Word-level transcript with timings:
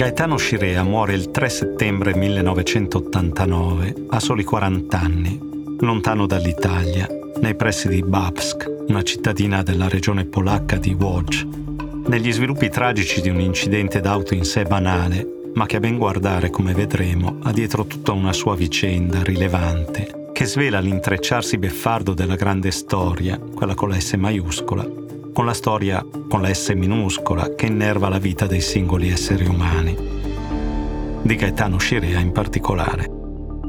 Gaetano 0.00 0.38
Scirea 0.38 0.82
muore 0.82 1.12
il 1.12 1.30
3 1.30 1.50
settembre 1.50 2.14
1989, 2.14 4.06
a 4.08 4.18
soli 4.18 4.44
40 4.44 4.98
anni, 4.98 5.38
lontano 5.80 6.24
dall'Italia, 6.24 7.06
nei 7.42 7.54
pressi 7.54 7.86
di 7.86 8.02
Babsk, 8.02 8.66
una 8.88 9.02
cittadina 9.02 9.62
della 9.62 9.90
regione 9.90 10.24
polacca 10.24 10.78
di 10.78 10.96
Łódź, 10.98 11.46
negli 12.06 12.32
sviluppi 12.32 12.70
tragici 12.70 13.20
di 13.20 13.28
un 13.28 13.40
incidente 13.40 14.00
d'auto 14.00 14.32
in 14.32 14.46
sé 14.46 14.62
banale, 14.62 15.50
ma 15.52 15.66
che 15.66 15.76
a 15.76 15.80
ben 15.80 15.98
guardare, 15.98 16.48
come 16.48 16.72
vedremo, 16.72 17.36
ha 17.42 17.52
dietro 17.52 17.84
tutta 17.84 18.12
una 18.12 18.32
sua 18.32 18.56
vicenda 18.56 19.22
rilevante, 19.22 20.30
che 20.32 20.46
svela 20.46 20.80
l'intrecciarsi 20.80 21.58
beffardo 21.58 22.14
della 22.14 22.36
grande 22.36 22.70
storia, 22.70 23.38
quella 23.38 23.74
con 23.74 23.90
la 23.90 24.00
S 24.00 24.14
maiuscola, 24.14 24.99
con 25.40 25.48
la 25.48 25.54
storia 25.54 26.04
con 26.28 26.42
la 26.42 26.52
S 26.52 26.68
minuscola 26.74 27.54
che 27.54 27.64
innerva 27.64 28.10
la 28.10 28.18
vita 28.18 28.46
dei 28.46 28.60
singoli 28.60 29.08
esseri 29.08 29.46
umani. 29.46 29.96
Di 31.22 31.34
Gaetano 31.34 31.78
Scirea 31.78 32.18
in 32.18 32.30
particolare. 32.30 33.10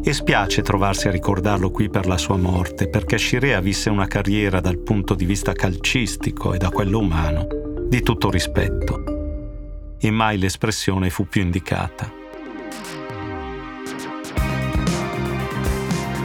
E 0.03 0.11
spiace 0.11 0.63
trovarsi 0.63 1.07
a 1.07 1.11
ricordarlo 1.11 1.71
qui 1.71 1.89
per 1.89 2.07
la 2.07 2.17
sua 2.17 2.35
morte, 2.35 2.89
perché 2.89 3.15
Scirea 3.15 3.61
visse 3.61 3.89
una 3.89 4.05
carriera 4.05 4.59
dal 4.59 4.79
punto 4.79 5.13
di 5.13 5.23
vista 5.23 5.53
calcistico 5.53 6.53
e 6.53 6.57
da 6.57 6.69
quello 6.71 6.99
umano 6.99 7.47
di 7.87 8.01
tutto 8.01 8.29
rispetto. 8.29 9.95
E 9.97 10.11
mai 10.11 10.37
l'espressione 10.39 11.09
fu 11.09 11.25
più 11.25 11.41
indicata. 11.41 12.11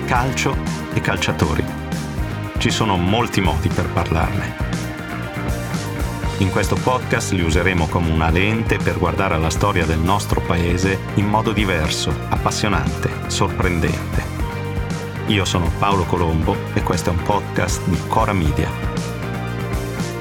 Calcio 0.06 0.56
e 0.92 1.00
calciatori. 1.00 1.64
Ci 2.58 2.70
sono 2.70 2.96
molti 2.96 3.40
modi 3.40 3.68
per 3.68 3.88
parlarne. 3.92 4.65
In 6.38 6.50
questo 6.50 6.76
podcast 6.76 7.32
li 7.32 7.42
useremo 7.42 7.86
come 7.86 8.10
una 8.10 8.28
lente 8.28 8.76
per 8.76 8.98
guardare 8.98 9.34
alla 9.34 9.48
storia 9.48 9.86
del 9.86 9.98
nostro 9.98 10.42
paese 10.42 10.98
in 11.14 11.26
modo 11.26 11.52
diverso, 11.52 12.14
appassionante, 12.28 13.10
sorprendente. 13.28 14.22
Io 15.28 15.46
sono 15.46 15.72
Paolo 15.78 16.04
Colombo 16.04 16.54
e 16.74 16.82
questo 16.82 17.08
è 17.08 17.14
un 17.14 17.22
podcast 17.22 17.86
di 17.86 17.98
Cora 18.06 18.34
Media. 18.34 18.70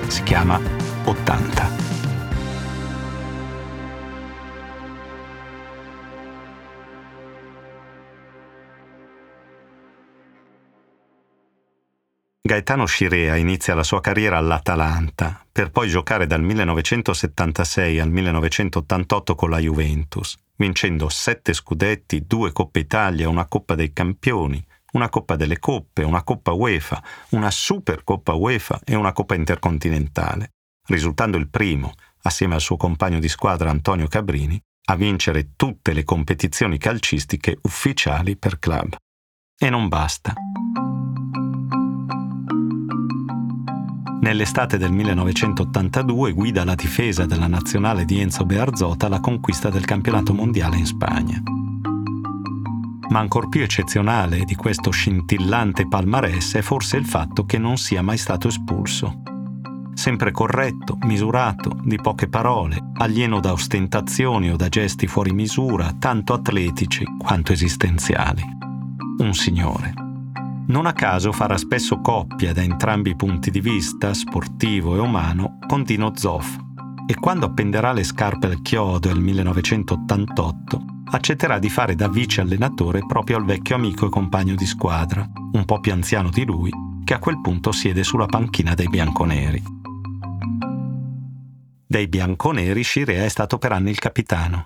Si 0.08 0.24
chiama 0.24 0.58
80. 1.04 1.85
Gaetano 12.46 12.86
Scirea 12.86 13.38
inizia 13.38 13.74
la 13.74 13.82
sua 13.82 14.02
carriera 14.02 14.38
all'Atalanta, 14.38 15.44
per 15.52 15.72
poi 15.72 15.90
giocare 15.90 16.28
dal 16.28 16.44
1976 16.44 18.00
al 18.00 18.12
1988 18.12 19.34
con 19.34 19.50
la 19.50 19.58
Juventus, 19.58 20.38
vincendo 20.56 21.10
sette 21.10 21.54
scudetti, 21.54 22.26
due 22.28 22.52
Coppe 22.52 22.82
Italia, 22.82 23.30
una 23.30 23.48
Coppa 23.48 23.74
dei 23.74 23.92
Campioni, 23.94 24.64
una 24.92 25.10
Coppa 25.10 25.36
delle 25.36 25.58
Coppe, 25.58 26.04
una 26.04 26.22
Coppa 26.22 26.52
UEFA, 26.52 27.04
una 27.32 27.50
Supercoppa 27.50 28.34
UEFA 28.34 28.82
e 28.86 28.96
una 28.96 29.12
Coppa 29.12 29.34
Intercontinentale 29.34 30.52
risultando 30.88 31.38
il 31.38 31.50
primo, 31.50 31.94
assieme 32.24 32.56
al 32.56 32.62
suo 32.62 32.78
compagno 32.78 33.20
di 33.20 33.30
squadra 33.30 33.70
Antonio 33.70 34.08
Cabrini, 34.08 34.62
a 34.88 34.96
vincere 34.96 35.56
tutte 35.56 35.94
le 35.94 36.04
competizioni 36.04 36.78
calcistiche 36.78 37.58
ufficiali 37.64 38.38
per 38.38 38.60
club. 38.60 38.96
E 39.58 39.70
non 39.70 39.88
basta. 39.88 40.34
Nell'estate 44.26 44.80
del 44.80 44.92
1982 44.92 46.32
guida 46.32 46.64
la 46.64 46.74
difesa 46.74 47.28
della 47.28 47.46
nazionale 47.46 48.06
di 48.06 48.20
Enzo 48.20 48.44
Bearzota 48.44 49.06
alla 49.06 49.20
conquista 49.20 49.70
del 49.70 49.86
campionato 49.86 50.34
mondiale 50.34 50.78
in 50.78 50.88
Spagna. 50.88 51.40
Ma 53.10 53.20
ancor 53.20 53.50
più 53.50 53.62
eccezionale 53.62 54.40
di 54.40 54.56
questo 54.56 54.90
scintillante 54.90 55.88
palmarès 55.88 56.56
è 56.56 56.62
forse 56.64 56.98
il 56.98 57.06
fatto 57.06 57.46
che 57.46 57.60
non 57.60 57.78
sia 57.78 58.02
mai 58.02 58.18
stato 58.18 58.48
espulso 58.48 59.22
sempre 59.94 60.32
corretto, 60.32 60.98
misurato, 61.04 61.80
di 61.82 61.96
poche 61.96 62.28
parole, 62.28 62.92
alieno 62.96 63.40
da 63.40 63.54
ostentazioni 63.54 64.52
o 64.52 64.58
da 64.58 64.68
gesti 64.68 65.08
fuori 65.08 65.32
misura, 65.32 65.96
tanto 65.98 66.34
atletici 66.34 67.06
quanto 67.18 67.54
esistenziali. 67.54 68.44
Un 69.20 69.34
signore. 69.34 70.05
Non 70.68 70.86
a 70.86 70.94
caso 70.94 71.32
farà 71.32 71.58
spesso 71.58 72.00
coppia 72.02 72.54
da 72.54 72.62
entrambi 72.62 73.12
i 73.12 73.16
punti 73.16 73.52
di 73.52 73.62
vista, 73.62 74.14
sportivo 74.14 74.96
e 74.96 75.00
umano, 75.00 75.60
con 75.68 75.84
Dino 75.84 76.12
Zoff 76.16 76.64
e 77.08 77.14
quando 77.16 77.46
appenderà 77.46 77.92
le 77.92 78.04
scarpe 78.04 78.48
al 78.48 78.62
chiodo 78.62 79.10
nel 79.10 79.20
1988, 79.22 80.86
accetterà 81.12 81.60
di 81.60 81.70
fare 81.70 81.96
da 81.96 82.10
vice 82.10 82.42
allenatore 82.42 83.06
proprio 83.06 83.38
al 83.38 83.46
vecchio 83.46 83.76
amico 83.76 84.08
e 84.08 84.10
compagno 84.10 84.56
di 84.56 84.66
squadra, 84.66 85.28
un 85.52 85.66
po' 85.66 85.80
più 85.80 85.92
anziano 85.92 86.30
di 86.30 86.44
lui, 86.46 86.72
che 87.04 87.14
a 87.14 87.20
quel 87.20 87.40
punto 87.42 87.72
siede 87.72 88.04
sulla 88.04 88.26
panchina 88.26 88.74
dei 88.74 88.88
bianconeri. 88.88 89.64
Dei 91.88 92.08
bianconeri 92.08 92.82
Scirea 92.82 93.24
è 93.24 93.30
stato 93.30 93.60
per 93.60 93.72
anni 93.72 93.92
il 93.92 94.00
capitano. 94.00 94.66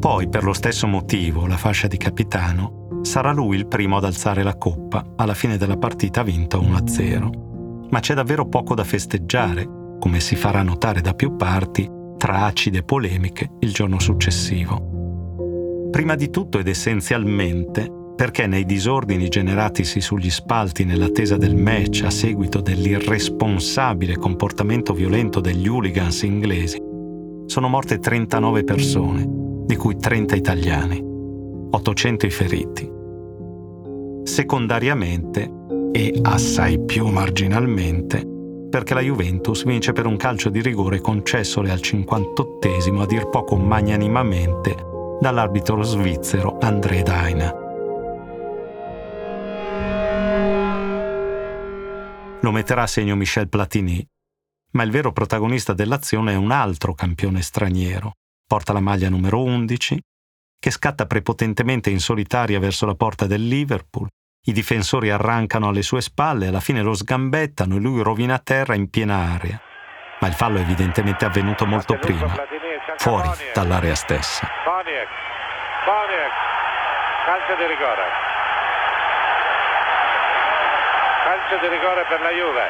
Poi, 0.00 0.28
per 0.28 0.42
lo 0.42 0.52
stesso 0.52 0.88
motivo, 0.88 1.46
la 1.46 1.56
fascia 1.56 1.86
di 1.86 1.96
capitano 1.96 2.98
sarà 3.02 3.30
lui 3.30 3.56
il 3.56 3.68
primo 3.68 3.98
ad 3.98 4.04
alzare 4.04 4.42
la 4.42 4.56
coppa 4.56 5.12
alla 5.14 5.34
fine 5.34 5.56
della 5.56 5.76
partita 5.76 6.24
vinta 6.24 6.58
1-0. 6.58 7.88
Ma 7.88 8.00
c'è 8.00 8.14
davvero 8.14 8.48
poco 8.48 8.74
da 8.74 8.82
festeggiare, 8.82 9.94
come 10.00 10.18
si 10.18 10.34
farà 10.34 10.62
notare 10.62 11.00
da 11.00 11.14
più 11.14 11.36
parti, 11.36 11.88
tra 12.16 12.46
acide 12.46 12.82
polemiche 12.82 13.48
il 13.60 13.72
giorno 13.72 14.00
successivo. 14.00 15.88
Prima 15.92 16.16
di 16.16 16.30
tutto 16.30 16.58
ed 16.58 16.66
essenzialmente 16.66 17.97
perché 18.18 18.48
nei 18.48 18.64
disordini 18.64 19.28
generatisi 19.28 20.00
sugli 20.00 20.28
spalti 20.28 20.84
nell'attesa 20.84 21.36
del 21.36 21.54
match 21.54 22.02
a 22.04 22.10
seguito 22.10 22.60
dell'irresponsabile 22.60 24.16
comportamento 24.16 24.92
violento 24.92 25.38
degli 25.38 25.68
hooligans 25.68 26.22
inglesi 26.22 26.82
sono 27.46 27.68
morte 27.68 28.00
39 28.00 28.64
persone, 28.64 29.24
di 29.64 29.76
cui 29.76 29.96
30 29.98 30.34
italiani, 30.34 31.00
800 31.70 32.26
i 32.26 32.30
feriti. 32.30 32.90
Secondariamente, 34.24 35.52
e 35.92 36.18
assai 36.20 36.80
più 36.84 37.06
marginalmente, 37.06 38.26
perché 38.68 38.94
la 38.94 39.00
Juventus 39.00 39.62
vince 39.64 39.92
per 39.92 40.06
un 40.06 40.16
calcio 40.16 40.48
di 40.48 40.60
rigore 40.60 41.00
concessole 41.00 41.70
al 41.70 41.80
58 41.80 42.68
a 42.98 43.06
dir 43.06 43.28
poco 43.28 43.54
magnanimamente 43.54 44.74
dall'arbitro 45.20 45.82
svizzero 45.82 46.58
André 46.60 47.02
Daina. 47.02 47.66
Lo 52.40 52.50
metterà 52.52 52.82
a 52.82 52.86
segno 52.86 53.16
Michel 53.16 53.48
Platini, 53.48 54.06
ma 54.72 54.82
il 54.82 54.90
vero 54.90 55.12
protagonista 55.12 55.72
dell'azione 55.72 56.32
è 56.32 56.36
un 56.36 56.50
altro 56.50 56.94
campione 56.94 57.42
straniero. 57.42 58.12
Porta 58.46 58.72
la 58.72 58.80
maglia 58.80 59.08
numero 59.08 59.42
11, 59.42 60.00
che 60.58 60.70
scatta 60.70 61.06
prepotentemente 61.06 61.90
in 61.90 62.00
solitaria 62.00 62.58
verso 62.58 62.86
la 62.86 62.94
porta 62.94 63.26
del 63.26 63.46
Liverpool. 63.46 64.08
I 64.46 64.52
difensori 64.52 65.10
arrancano 65.10 65.68
alle 65.68 65.82
sue 65.82 66.00
spalle, 66.00 66.46
alla 66.46 66.60
fine 66.60 66.82
lo 66.82 66.94
sgambettano 66.94 67.76
e 67.76 67.80
lui 67.80 68.02
rovina 68.02 68.34
a 68.34 68.38
terra 68.38 68.74
in 68.74 68.88
piena 68.88 69.16
aria. 69.34 69.60
Ma 70.20 70.28
il 70.28 70.34
fallo 70.34 70.58
è 70.58 70.62
evidentemente 70.62 71.24
avvenuto 71.24 71.66
molto 71.66 71.96
prima, 71.98 72.34
fuori 72.96 73.28
dall'area 73.52 73.94
stessa. 73.94 74.48
Boniek, 74.64 75.08
Boniek, 75.84 76.32
calcio 77.26 77.54
di 77.56 77.66
rigore. 77.66 78.37
Calcio 81.22 81.56
di 81.60 81.68
rigore 81.68 82.04
per 82.08 82.20
la 82.20 82.30
Juve, 82.30 82.68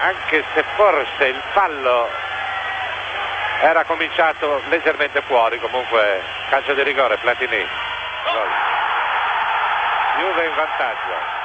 anche 0.00 0.44
se 0.54 0.64
forse 0.74 1.26
il 1.26 1.40
fallo 1.52 2.08
era 3.62 3.84
cominciato 3.84 4.62
leggermente 4.68 5.20
fuori, 5.22 5.58
comunque 5.60 6.22
calcio 6.48 6.72
di 6.74 6.82
rigore, 6.82 7.18
Platini. 7.18 7.58
Gol. 7.58 8.48
Juve 10.18 10.46
in 10.46 10.54
vantaggio. 10.54 11.38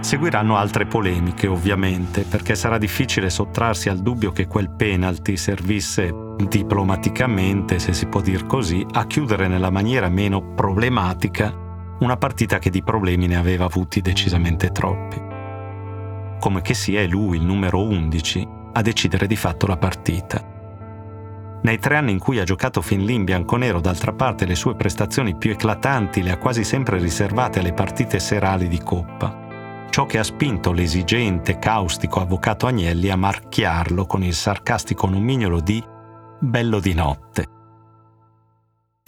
Seguiranno 0.00 0.56
altre 0.56 0.86
polemiche, 0.86 1.48
ovviamente, 1.48 2.22
perché 2.22 2.54
sarà 2.54 2.78
difficile 2.78 3.28
sottrarsi 3.28 3.88
al 3.88 3.98
dubbio 3.98 4.30
che 4.30 4.46
quel 4.46 4.70
penalty 4.70 5.36
servisse 5.36 6.10
diplomaticamente, 6.36 7.80
se 7.80 7.92
si 7.92 8.06
può 8.06 8.20
dir 8.20 8.46
così, 8.46 8.86
a 8.92 9.06
chiudere 9.06 9.48
nella 9.48 9.70
maniera 9.70 10.08
meno 10.08 10.54
problematica 10.54 11.66
una 12.00 12.16
partita 12.16 12.58
che 12.58 12.70
di 12.70 12.82
problemi 12.82 13.26
ne 13.26 13.36
aveva 13.36 13.64
avuti 13.64 14.00
decisamente 14.00 14.70
troppi. 14.70 15.20
Come 16.38 16.60
che 16.62 16.74
sia 16.74 17.00
è 17.00 17.06
lui, 17.06 17.36
il 17.36 17.44
numero 17.44 17.82
11, 17.82 18.48
a 18.72 18.82
decidere 18.82 19.26
di 19.26 19.36
fatto 19.36 19.66
la 19.66 19.76
partita. 19.76 20.56
Nei 21.60 21.78
tre 21.78 21.96
anni 21.96 22.12
in 22.12 22.18
cui 22.18 22.38
ha 22.38 22.44
giocato 22.44 22.80
fin 22.80 23.04
lì 23.04 23.14
in 23.14 23.24
bianconero, 23.24 23.80
d'altra 23.80 24.12
parte 24.12 24.46
le 24.46 24.54
sue 24.54 24.76
prestazioni 24.76 25.34
più 25.34 25.50
eclatanti 25.50 26.22
le 26.22 26.30
ha 26.30 26.38
quasi 26.38 26.62
sempre 26.62 26.98
riservate 26.98 27.58
alle 27.58 27.72
partite 27.72 28.20
serali 28.20 28.68
di 28.68 28.80
Coppa 28.80 29.46
ciò 29.98 30.06
che 30.06 30.18
ha 30.18 30.22
spinto 30.22 30.70
l'esigente, 30.70 31.58
caustico 31.58 32.20
avvocato 32.20 32.68
Agnelli 32.68 33.10
a 33.10 33.16
marchiarlo 33.16 34.06
con 34.06 34.22
il 34.22 34.34
sarcastico 34.34 35.08
nomignolo 35.08 35.58
di 35.58 35.82
bello 36.38 36.78
di 36.78 36.94
notte. 36.94 37.57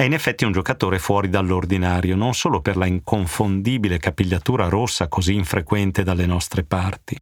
È 0.00 0.04
in 0.04 0.14
effetti 0.14 0.46
un 0.46 0.52
giocatore 0.52 0.98
fuori 0.98 1.28
dall'ordinario, 1.28 2.16
non 2.16 2.32
solo 2.32 2.62
per 2.62 2.78
la 2.78 2.86
inconfondibile 2.86 3.98
capigliatura 3.98 4.66
rossa 4.66 5.08
così 5.08 5.34
infrequente 5.34 6.02
dalle 6.02 6.24
nostre 6.24 6.64
parti, 6.64 7.18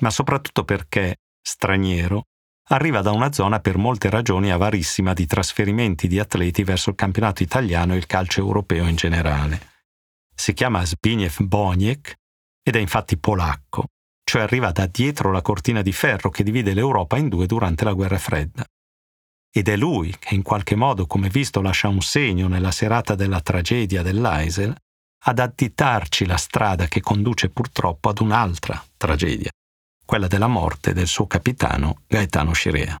ma 0.00 0.10
soprattutto 0.10 0.64
perché, 0.64 1.18
straniero, 1.40 2.24
arriva 2.70 3.02
da 3.02 3.12
una 3.12 3.30
zona 3.30 3.60
per 3.60 3.76
molte 3.76 4.10
ragioni 4.10 4.50
avarissima 4.50 5.12
di 5.12 5.26
trasferimenti 5.26 6.08
di 6.08 6.18
atleti 6.18 6.64
verso 6.64 6.90
il 6.90 6.96
campionato 6.96 7.44
italiano 7.44 7.94
e 7.94 7.98
il 7.98 8.06
calcio 8.06 8.40
europeo 8.40 8.88
in 8.88 8.96
generale. 8.96 9.84
Si 10.34 10.54
chiama 10.54 10.84
Zbigniew 10.84 11.46
Boniek 11.46 12.16
ed 12.64 12.74
è 12.74 12.80
infatti 12.80 13.16
polacco, 13.16 13.84
cioè 14.24 14.42
arriva 14.42 14.72
da 14.72 14.86
dietro 14.86 15.30
la 15.30 15.40
cortina 15.40 15.82
di 15.82 15.92
ferro 15.92 16.30
che 16.30 16.42
divide 16.42 16.74
l'Europa 16.74 17.16
in 17.16 17.28
due 17.28 17.46
durante 17.46 17.84
la 17.84 17.92
guerra 17.92 18.18
fredda. 18.18 18.66
Ed 19.50 19.68
è 19.68 19.76
lui 19.76 20.14
che 20.18 20.34
in 20.34 20.42
qualche 20.42 20.76
modo, 20.76 21.06
come 21.06 21.28
visto, 21.28 21.60
lascia 21.60 21.88
un 21.88 22.00
segno 22.00 22.48
nella 22.48 22.70
serata 22.70 23.14
della 23.14 23.40
tragedia 23.40 24.02
dell'Aisel, 24.02 24.74
ad 25.24 25.38
additarci 25.38 26.26
la 26.26 26.36
strada 26.36 26.86
che 26.86 27.00
conduce 27.00 27.50
purtroppo 27.50 28.08
ad 28.08 28.20
un'altra 28.20 28.82
tragedia, 28.96 29.50
quella 30.04 30.26
della 30.26 30.46
morte 30.46 30.92
del 30.92 31.06
suo 31.06 31.26
capitano 31.26 32.02
Gaetano 32.06 32.52
Scirea. 32.52 32.96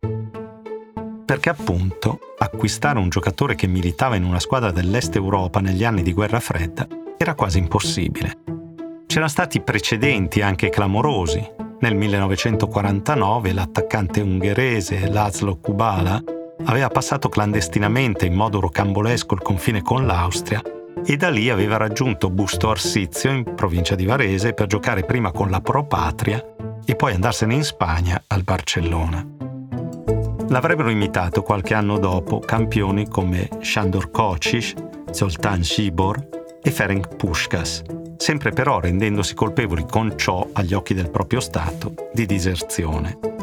Perché 1.24 1.50
appunto 1.50 2.18
acquistare 2.38 2.98
un 2.98 3.08
giocatore 3.08 3.54
che 3.54 3.66
militava 3.66 4.16
in 4.16 4.24
una 4.24 4.40
squadra 4.40 4.72
dell'Est 4.72 5.14
Europa 5.14 5.60
negli 5.60 5.84
anni 5.84 6.02
di 6.02 6.12
guerra 6.12 6.40
fredda 6.40 6.86
era 7.18 7.34
quasi 7.34 7.58
impossibile 7.58 8.58
C'erano 9.08 9.30
stati 9.30 9.62
precedenti 9.62 10.42
anche 10.42 10.68
clamorosi. 10.68 11.42
Nel 11.80 11.96
1949 11.96 13.54
l'attaccante 13.54 14.20
ungherese 14.20 15.08
Laszlo 15.08 15.56
Kubala 15.56 16.22
aveva 16.64 16.88
passato 16.88 17.28
clandestinamente 17.28 18.26
in 18.26 18.34
modo 18.34 18.60
rocambolesco 18.60 19.34
il 19.34 19.42
confine 19.42 19.82
con 19.82 20.06
l'Austria 20.06 20.62
e 21.04 21.16
da 21.16 21.30
lì 21.30 21.48
aveva 21.48 21.76
raggiunto 21.76 22.30
Busto 22.30 22.70
Arsizio 22.70 23.30
in 23.30 23.54
provincia 23.54 23.94
di 23.94 24.04
Varese 24.04 24.52
per 24.52 24.66
giocare 24.66 25.04
prima 25.04 25.30
con 25.30 25.50
la 25.50 25.60
Pro 25.60 25.84
Patria 25.86 26.44
e 26.84 26.96
poi 26.96 27.14
andarsene 27.14 27.54
in 27.54 27.64
Spagna 27.64 28.22
al 28.26 28.42
Barcellona. 28.42 29.26
L'avrebbero 30.48 30.88
imitato 30.88 31.42
qualche 31.42 31.74
anno 31.74 31.98
dopo 31.98 32.38
campioni 32.38 33.06
come 33.06 33.48
Shandor 33.60 34.10
Kocic, 34.10 34.74
Zoltan 35.10 35.62
Shibor 35.62 36.28
e 36.62 36.70
Ferenc 36.70 37.16
Puskas, 37.16 37.82
sempre 38.16 38.50
però 38.50 38.80
rendendosi 38.80 39.34
colpevoli 39.34 39.86
con 39.88 40.14
ciò 40.16 40.48
agli 40.52 40.72
occhi 40.72 40.94
del 40.94 41.10
proprio 41.10 41.40
Stato 41.40 41.94
di 42.12 42.24
diserzione. 42.24 43.37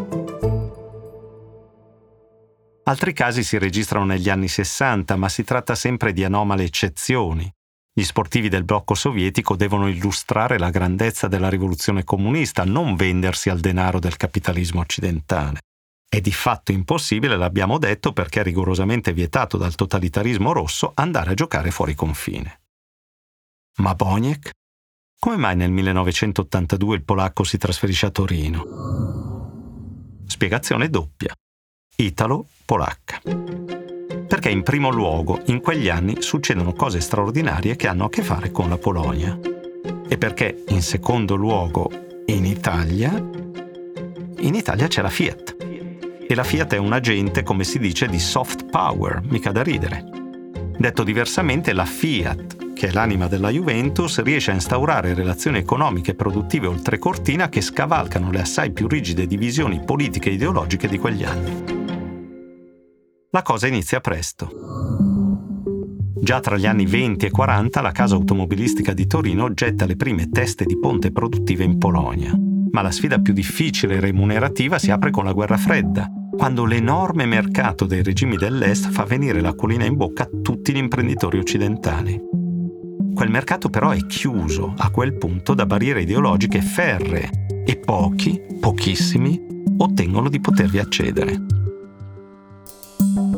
Altri 2.88 3.14
casi 3.14 3.44
si 3.44 3.58
registrano 3.58 4.06
negli 4.06 4.30
anni 4.30 4.48
60, 4.48 5.16
ma 5.16 5.28
si 5.28 5.44
tratta 5.44 5.74
sempre 5.74 6.14
di 6.14 6.24
anomale 6.24 6.64
eccezioni. 6.64 7.52
Gli 7.92 8.04
sportivi 8.04 8.48
del 8.48 8.64
blocco 8.64 8.94
sovietico 8.94 9.56
devono 9.56 9.88
illustrare 9.88 10.60
la 10.60 10.70
grandezza 10.70 11.28
della 11.28 11.50
rivoluzione 11.50 12.04
comunista, 12.04 12.64
non 12.64 12.96
vendersi 12.96 13.50
al 13.50 13.60
denaro 13.60 14.00
del 14.00 14.18
capitalismo 14.18 14.82
occidentale. 14.82 15.62
È 16.08 16.22
di 16.22 16.32
fatto 16.32 16.72
impossibile, 16.72 17.38
l'abbiamo 17.38 17.80
detto, 17.80 18.14
perché 18.14 18.42
è 18.42 18.44
rigorosamente 18.44 19.14
vietato 19.14 19.58
dal 19.58 19.74
totalitarismo 19.74 20.52
rosso 20.52 20.92
andare 20.94 21.32
a 21.32 21.34
giocare 21.34 21.72
fuori 21.72 21.96
confine. 21.96 22.62
Ma 23.78 23.96
Boniek 23.96 24.52
come 25.18 25.38
mai 25.38 25.56
nel 25.56 25.72
1982 25.72 26.96
il 26.98 27.04
polacco 27.04 27.44
si 27.44 27.58
trasferisce 27.58 28.06
a 28.06 28.12
Torino? 28.12 28.64
Spiegazione 30.28 30.88
doppia. 30.88 31.34
Italo-polacca. 31.98 33.22
Perché 34.28 34.50
in 34.50 34.64
primo 34.64 34.90
luogo 34.90 35.42
in 35.46 35.62
quegli 35.62 35.88
anni 35.88 36.22
succedono 36.22 36.74
cose 36.74 37.00
straordinarie 37.00 37.76
che 37.76 37.88
hanno 37.88 38.06
a 38.06 38.10
che 38.10 38.22
fare 38.22 38.52
con 38.52 38.68
la 38.68 38.78
Polonia. 38.78 39.40
E 40.08 40.18
perché 40.18 40.64
in 40.68 40.82
secondo 40.82 41.36
luogo 41.36 41.90
in 42.26 42.46
Italia, 42.46 43.12
in 43.14 44.56
Italia 44.56 44.88
c'è 44.88 45.02
la 45.02 45.10
Fiat. 45.10 45.56
E 46.28 46.36
la 46.36 46.44
Fiat 46.44 46.74
è 46.74 46.78
un 46.78 46.92
agente, 46.92 47.44
come 47.44 47.64
si 47.64 47.80
dice, 47.80 48.08
di 48.08 48.20
soft 48.20 48.66
power, 48.70 49.22
mica 49.24 49.52
da 49.52 49.64
ridere. 49.64 50.04
Detto 50.78 51.04
diversamente, 51.04 51.72
la 51.72 51.86
Fiat 51.86 52.64
che 52.76 52.88
è 52.90 52.92
l'anima 52.92 53.28
della 53.28 53.50
Juventus, 53.50 54.22
riesce 54.22 54.52
a 54.52 54.54
instaurare 54.54 55.14
relazioni 55.14 55.58
economiche 55.58 56.12
e 56.12 56.16
produttive 56.16 56.68
oltrecortina 56.68 57.50
che 57.50 57.62
scavalcano 57.62 58.30
le 58.30 58.42
assai 58.42 58.72
più 58.72 58.88
rigide 58.88 59.26
divisioni 59.26 59.82
politiche 59.84 60.30
e 60.30 60.34
ideologiche 60.34 60.90
di 60.90 61.00
quegli 61.00 61.24
anni. 61.24 61.75
La 63.36 63.42
cosa 63.42 63.68
inizia 63.68 64.00
presto. 64.00 64.50
Già 66.22 66.40
tra 66.40 66.56
gli 66.56 66.66
anni 66.66 66.86
20 66.86 67.26
e 67.26 67.32
40 67.32 67.82
la 67.82 67.92
casa 67.92 68.16
automobilistica 68.16 68.94
di 68.94 69.08
Torino 69.08 69.54
getta 69.54 69.86
le 69.86 69.98
prime 69.98 70.30
teste 70.30 70.64
di 70.64 70.80
ponte 70.80 71.12
produttive 71.12 71.66
in 71.66 71.78
Polonia. 71.78 72.34
Ma 72.72 72.82
la 72.82 72.92
sfida 72.92 73.20
più 73.20 73.34
difficile 73.34 73.96
e 73.96 74.00
remunerativa 74.00 74.80
si 74.80 74.90
apre 74.90 75.12
con 75.12 75.26
la 75.26 75.34
guerra 75.34 75.58
fredda, 75.58 76.10
quando 76.32 76.64
l'enorme 76.64 77.26
mercato 77.26 77.86
dei 77.86 78.04
regimi 78.04 78.38
dell'Est 78.38 78.88
fa 78.88 79.04
venire 79.04 79.42
l'acquolina 79.42 79.84
in 79.84 79.98
bocca 79.98 80.24
a 80.24 80.30
tutti 80.42 80.72
gli 80.72 80.78
imprenditori 80.78 81.38
occidentali. 81.38 82.18
Quel 83.14 83.30
mercato 83.30 83.70
però 83.70 83.90
è 83.90 84.06
chiuso 84.06 84.74
a 84.78 84.90
quel 84.92 85.18
punto 85.18 85.54
da 85.54 85.66
barriere 85.66 86.04
ideologiche 86.04 86.62
ferree 86.62 87.64
e 87.66 87.76
pochi, 87.76 88.40
pochissimi, 88.62 89.46
ottengono 89.76 90.30
di 90.30 90.40
potervi 90.40 90.80
accedere. 90.80 91.55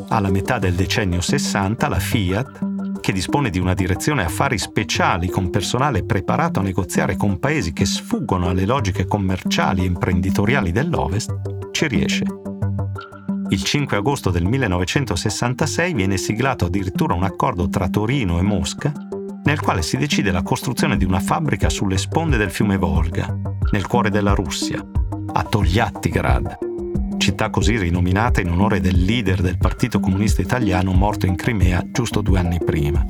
Alla 0.10 0.30
metà 0.30 0.58
del 0.58 0.74
decennio 0.74 1.22
60 1.22 1.88
la 1.88 2.00
Fiat, 2.00 3.00
che 3.02 3.12
dispone 3.12 3.50
di 3.50 3.60
una 3.60 3.74
direzione 3.74 4.24
affari 4.24 4.58
speciali 4.58 5.28
con 5.28 5.50
personale 5.50 6.04
preparato 6.04 6.60
a 6.60 6.64
negoziare 6.64 7.16
con 7.18 7.40
paesi 7.40 7.74
che 7.74 7.86
sfuggono 7.86 8.50
alle 8.50 8.66
logiche 8.66 9.06
commerciali 9.06 9.82
e 9.82 9.86
imprenditoriali 9.86 10.72
dell'Ovest, 10.72 11.34
ci 11.72 11.88
riesce. 11.88 12.24
Il 13.50 13.64
5 13.64 13.98
agosto 13.98 14.30
del 14.30 14.46
1966 14.46 15.94
viene 15.94 16.18
siglato 16.18 16.66
addirittura 16.66 17.14
un 17.14 17.24
accordo 17.24 17.70
tra 17.70 17.90
Torino 17.90 18.40
e 18.40 18.42
Mosca 18.42 18.92
nel 19.48 19.62
quale 19.62 19.82
si 19.82 19.96
decide 19.96 20.32
la 20.32 20.42
costruzione 20.44 20.98
di 20.98 21.06
una 21.06 21.22
fabbrica 21.22 21.70
sulle 21.70 21.98
sponde 21.98 22.36
del 22.36 22.52
fiume 22.52 22.76
Volga, 22.76 23.34
nel 23.72 23.88
cuore 23.88 24.10
della 24.10 24.34
Russia, 24.34 24.86
a 25.34 25.44
Togliattigrad, 25.44 26.67
città 27.28 27.50
così 27.50 27.78
rinominata 27.78 28.40
in 28.40 28.50
onore 28.50 28.80
del 28.80 29.04
leader 29.04 29.42
del 29.42 29.58
Partito 29.58 30.00
Comunista 30.00 30.42
Italiano 30.42 30.94
morto 30.94 31.26
in 31.26 31.36
Crimea 31.36 31.84
giusto 31.92 32.22
due 32.22 32.40
anni 32.40 32.58
prima. 32.64 33.06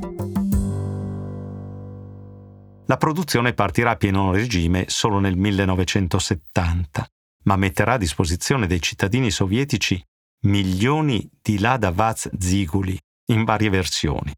La 2.86 2.96
produzione 2.96 3.52
partirà 3.52 3.90
a 3.90 3.96
pieno 3.96 4.32
regime 4.32 4.86
solo 4.88 5.20
nel 5.20 5.36
1970, 5.36 7.08
ma 7.44 7.54
metterà 7.54 7.92
a 7.92 7.96
disposizione 7.96 8.66
dei 8.66 8.82
cittadini 8.82 9.30
sovietici 9.30 10.04
milioni 10.46 11.30
di 11.40 11.60
Lada 11.60 11.92
Vaz 11.92 12.28
Ziguli 12.36 12.98
in 13.26 13.44
varie 13.44 13.70
versioni, 13.70 14.34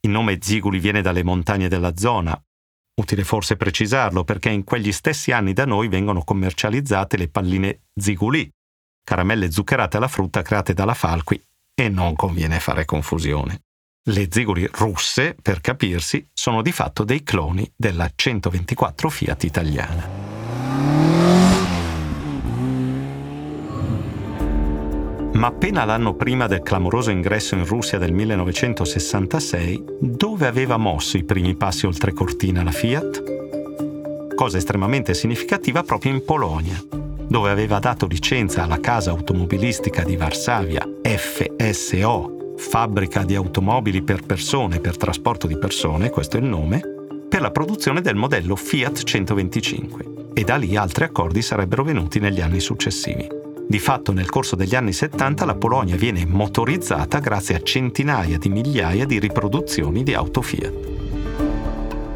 il 0.00 0.10
nome 0.10 0.38
Ziguli 0.40 0.80
viene 0.80 1.00
dalle 1.00 1.22
montagne 1.22 1.68
della 1.68 1.96
zona. 1.96 2.36
Utile 2.96 3.22
forse 3.22 3.54
precisarlo 3.54 4.24
perché 4.24 4.50
in 4.50 4.64
quegli 4.64 4.90
stessi 4.90 5.30
anni 5.30 5.52
da 5.52 5.64
noi 5.64 5.86
vengono 5.86 6.24
commercializzate 6.24 7.16
le 7.16 7.28
palline 7.28 7.82
Ziguli, 7.94 8.50
caramelle 9.04 9.50
zuccherate 9.50 9.98
alla 9.98 10.08
frutta 10.08 10.42
create 10.42 10.72
dalla 10.72 10.94
Falqui 10.94 11.40
e 11.74 11.88
non 11.88 12.16
conviene 12.16 12.58
fare 12.58 12.84
confusione. 12.84 13.60
Le 14.06 14.28
Ziguli 14.30 14.68
russe, 14.72 15.36
per 15.40 15.60
capirsi, 15.60 16.26
sono 16.32 16.62
di 16.62 16.72
fatto 16.72 17.04
dei 17.04 17.22
cloni 17.22 17.70
della 17.76 18.10
124 18.14 19.08
Fiat 19.08 19.44
italiana. 19.44 20.32
Ma 25.32 25.48
appena 25.48 25.84
l'anno 25.84 26.14
prima 26.14 26.46
del 26.46 26.62
clamoroso 26.62 27.10
ingresso 27.10 27.54
in 27.54 27.66
Russia 27.66 27.98
del 27.98 28.12
1966, 28.12 29.84
dove 30.00 30.46
aveva 30.46 30.76
mosso 30.76 31.16
i 31.16 31.24
primi 31.24 31.54
passi 31.54 31.86
oltre 31.86 32.12
cortina 32.12 32.62
la 32.62 32.72
Fiat? 32.72 33.34
cosa 34.34 34.58
estremamente 34.58 35.14
significativa, 35.14 35.82
proprio 35.82 36.12
in 36.12 36.24
Polonia, 36.24 36.76
dove 37.26 37.50
aveva 37.50 37.78
dato 37.78 38.06
licenza 38.06 38.62
alla 38.62 38.80
casa 38.80 39.10
automobilistica 39.10 40.02
di 40.02 40.16
Varsavia, 40.16 40.86
FSO, 41.02 42.54
fabbrica 42.56 43.24
di 43.24 43.34
automobili 43.34 44.02
per 44.02 44.22
persone, 44.22 44.80
per 44.80 44.96
trasporto 44.96 45.46
di 45.46 45.58
persone, 45.58 46.10
questo 46.10 46.36
è 46.36 46.40
il 46.40 46.46
nome, 46.46 46.80
per 47.28 47.40
la 47.40 47.50
produzione 47.50 48.00
del 48.00 48.14
modello 48.14 48.54
Fiat 48.54 49.02
125 49.02 50.04
e 50.34 50.44
da 50.44 50.56
lì 50.56 50.76
altri 50.76 51.04
accordi 51.04 51.42
sarebbero 51.42 51.82
venuti 51.82 52.20
negli 52.20 52.40
anni 52.40 52.60
successivi. 52.60 53.26
Di 53.66 53.78
fatto 53.78 54.12
nel 54.12 54.28
corso 54.28 54.56
degli 54.56 54.74
anni 54.74 54.92
70 54.92 55.44
la 55.44 55.54
Polonia 55.54 55.96
viene 55.96 56.26
motorizzata 56.26 57.18
grazie 57.18 57.56
a 57.56 57.62
centinaia 57.62 58.38
di 58.38 58.48
migliaia 58.50 59.06
di 59.06 59.18
riproduzioni 59.18 60.02
di 60.02 60.14
auto 60.14 60.42
Fiat. 60.42 60.72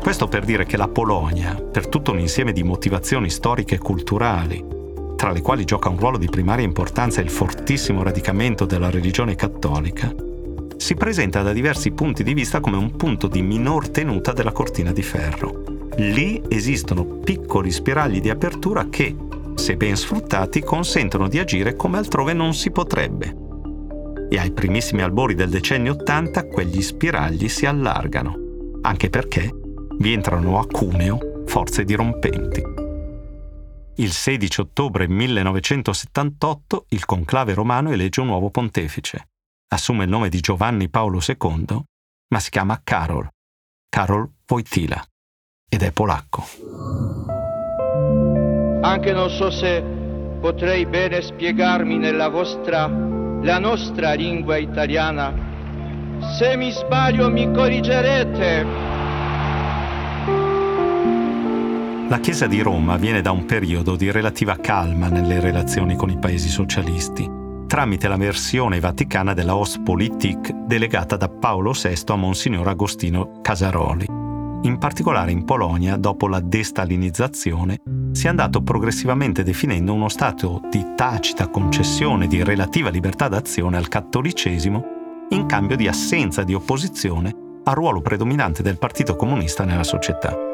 Questo 0.00 0.28
per 0.28 0.44
dire 0.44 0.64
che 0.66 0.76
la 0.76 0.88
Polonia, 0.88 1.54
per 1.54 1.88
tutto 1.88 2.12
un 2.12 2.18
insieme 2.18 2.52
di 2.52 2.62
motivazioni 2.62 3.28
storiche 3.30 3.76
e 3.76 3.78
culturali, 3.78 4.77
tra 5.18 5.32
le 5.32 5.42
quali 5.42 5.64
gioca 5.64 5.88
un 5.88 5.98
ruolo 5.98 6.16
di 6.16 6.28
primaria 6.28 6.64
importanza 6.64 7.20
il 7.20 7.28
fortissimo 7.28 8.04
radicamento 8.04 8.66
della 8.66 8.88
religione 8.88 9.34
cattolica, 9.34 10.14
si 10.76 10.94
presenta 10.94 11.42
da 11.42 11.52
diversi 11.52 11.90
punti 11.90 12.22
di 12.22 12.34
vista 12.34 12.60
come 12.60 12.76
un 12.76 12.94
punto 12.94 13.26
di 13.26 13.42
minor 13.42 13.88
tenuta 13.88 14.32
della 14.32 14.52
cortina 14.52 14.92
di 14.92 15.02
ferro. 15.02 15.64
Lì 15.96 16.40
esistono 16.46 17.04
piccoli 17.04 17.72
spiragli 17.72 18.20
di 18.20 18.30
apertura 18.30 18.88
che, 18.88 19.16
se 19.56 19.76
ben 19.76 19.96
sfruttati, 19.96 20.60
consentono 20.60 21.26
di 21.26 21.40
agire 21.40 21.74
come 21.74 21.98
altrove 21.98 22.32
non 22.32 22.54
si 22.54 22.70
potrebbe. 22.70 23.36
E 24.30 24.38
ai 24.38 24.52
primissimi 24.52 25.02
albori 25.02 25.34
del 25.34 25.50
decennio 25.50 25.94
80 25.94 26.46
quegli 26.46 26.80
spiragli 26.80 27.48
si 27.48 27.66
allargano, 27.66 28.36
anche 28.82 29.10
perché 29.10 29.52
vi 29.96 30.12
entrano 30.12 30.60
a 30.60 30.66
cuneo 30.66 31.42
forze 31.44 31.82
dirompenti. 31.82 32.86
Il 34.00 34.12
16 34.12 34.60
ottobre 34.60 35.08
1978 35.08 36.86
il 36.90 37.04
conclave 37.04 37.54
romano 37.54 37.90
elegge 37.90 38.20
un 38.20 38.26
nuovo 38.26 38.50
pontefice 38.50 39.28
assume 39.68 40.04
il 40.04 40.10
nome 40.10 40.28
di 40.28 40.40
Giovanni 40.40 40.88
Paolo 40.88 41.20
II, 41.26 41.82
ma 42.28 42.40
si 42.40 42.50
chiama 42.50 42.80
Karol, 42.82 43.28
Karol 43.88 44.30
Wojtyla, 44.48 45.04
ed 45.68 45.82
è 45.82 45.92
polacco. 45.92 46.46
Anche 48.80 49.12
non 49.12 49.28
so 49.30 49.50
se 49.50 49.82
potrei 50.40 50.86
bene 50.86 51.20
spiegarmi 51.20 51.98
nella 51.98 52.28
vostra, 52.28 52.86
la 52.86 53.58
nostra 53.58 54.12
lingua 54.14 54.56
italiana. 54.56 55.34
Se 56.38 56.56
mi 56.56 56.70
sbaglio 56.70 57.30
mi 57.30 57.52
corrigerete. 57.52 58.87
La 62.08 62.20
Chiesa 62.20 62.46
di 62.46 62.62
Roma 62.62 62.96
viene 62.96 63.20
da 63.20 63.32
un 63.32 63.44
periodo 63.44 63.94
di 63.94 64.10
relativa 64.10 64.56
calma 64.56 65.08
nelle 65.08 65.40
relazioni 65.40 65.94
con 65.94 66.08
i 66.08 66.18
paesi 66.18 66.48
socialisti 66.48 67.38
tramite 67.68 68.08
la 68.08 68.16
versione 68.16 68.80
vaticana 68.80 69.34
della 69.34 69.54
Ostpolitik 69.54 70.50
delegata 70.52 71.16
da 71.16 71.28
Paolo 71.28 71.72
VI 71.72 72.02
a 72.06 72.16
Monsignor 72.16 72.66
Agostino 72.66 73.40
Casaroli. 73.42 74.06
In 74.62 74.78
particolare 74.78 75.32
in 75.32 75.44
Polonia, 75.44 75.96
dopo 75.96 76.28
la 76.28 76.40
destalinizzazione, 76.40 77.82
si 78.12 78.24
è 78.24 78.30
andato 78.30 78.62
progressivamente 78.62 79.42
definendo 79.42 79.92
uno 79.92 80.08
stato 80.08 80.62
di 80.70 80.82
tacita 80.96 81.48
concessione 81.48 82.26
di 82.26 82.42
relativa 82.42 82.88
libertà 82.88 83.28
d'azione 83.28 83.76
al 83.76 83.88
cattolicesimo 83.88 84.84
in 85.28 85.44
cambio 85.44 85.76
di 85.76 85.86
assenza 85.86 86.42
di 86.42 86.54
opposizione 86.54 87.60
al 87.64 87.74
ruolo 87.74 88.00
predominante 88.00 88.62
del 88.62 88.78
Partito 88.78 89.14
Comunista 89.14 89.64
nella 89.64 89.84
società. 89.84 90.47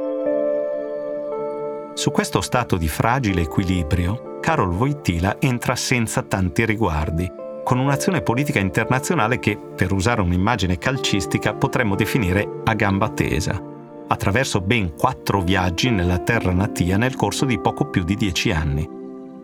Su 1.95 2.11
questo 2.11 2.41
stato 2.41 2.77
di 2.77 2.89
fragile 2.89 3.43
equilibrio 3.43 4.41
Karol 4.41 4.75
Wojtyla 4.75 5.37
entra 5.41 5.77
senza 5.77 6.23
tanti 6.23 6.67
riguardi, 6.67 7.31
con 7.63 7.79
un'azione 7.79 8.21
politica 8.21 8.59
internazionale 8.59 9.39
che, 9.39 9.57
per 9.57 9.93
usare 9.93 10.21
un'immagine 10.21 10.77
calcistica, 10.77 11.55
potremmo 11.55 11.95
definire 11.95 12.63
a 12.65 12.75
gamba 12.75 13.11
tesa, 13.11 13.63
attraverso 14.09 14.61
ben 14.61 14.97
quattro 14.97 15.41
viaggi 15.41 15.89
nella 15.91 16.19
terra 16.19 16.53
natia 16.53 16.97
nel 16.97 17.15
corso 17.15 17.45
di 17.45 17.61
poco 17.61 17.89
più 17.89 18.03
di 18.03 18.17
dieci 18.17 18.51
anni, 18.51 18.87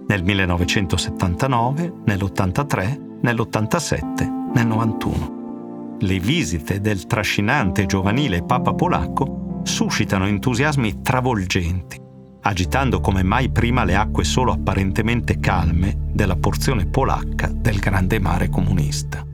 nel 0.09 0.25
1979, 0.25 1.93
nell'83, 2.05 3.21
nell'87, 3.23 4.51
nel 4.53 4.67
91. 4.67 5.97
Le 6.01 6.19
visite 6.19 6.81
del 6.81 7.07
trascinante 7.07 7.87
giovanile 7.87 8.43
Papa 8.43 8.75
polacco 8.75 9.61
suscitano 9.63 10.27
entusiasmi 10.27 11.01
travolgenti 11.01 12.09
agitando 12.43 13.01
come 13.01 13.23
mai 13.23 13.51
prima 13.51 13.85
le 13.85 13.97
acque 13.97 14.25
solo 14.25 14.53
apparentemente 14.53 15.39
calme 15.39 15.97
della 16.13 16.37
porzione 16.37 16.87
polacca 16.87 17.49
del 17.49 17.79
grande 17.79 18.19
mare 18.19 18.49
comunista. 18.49 19.25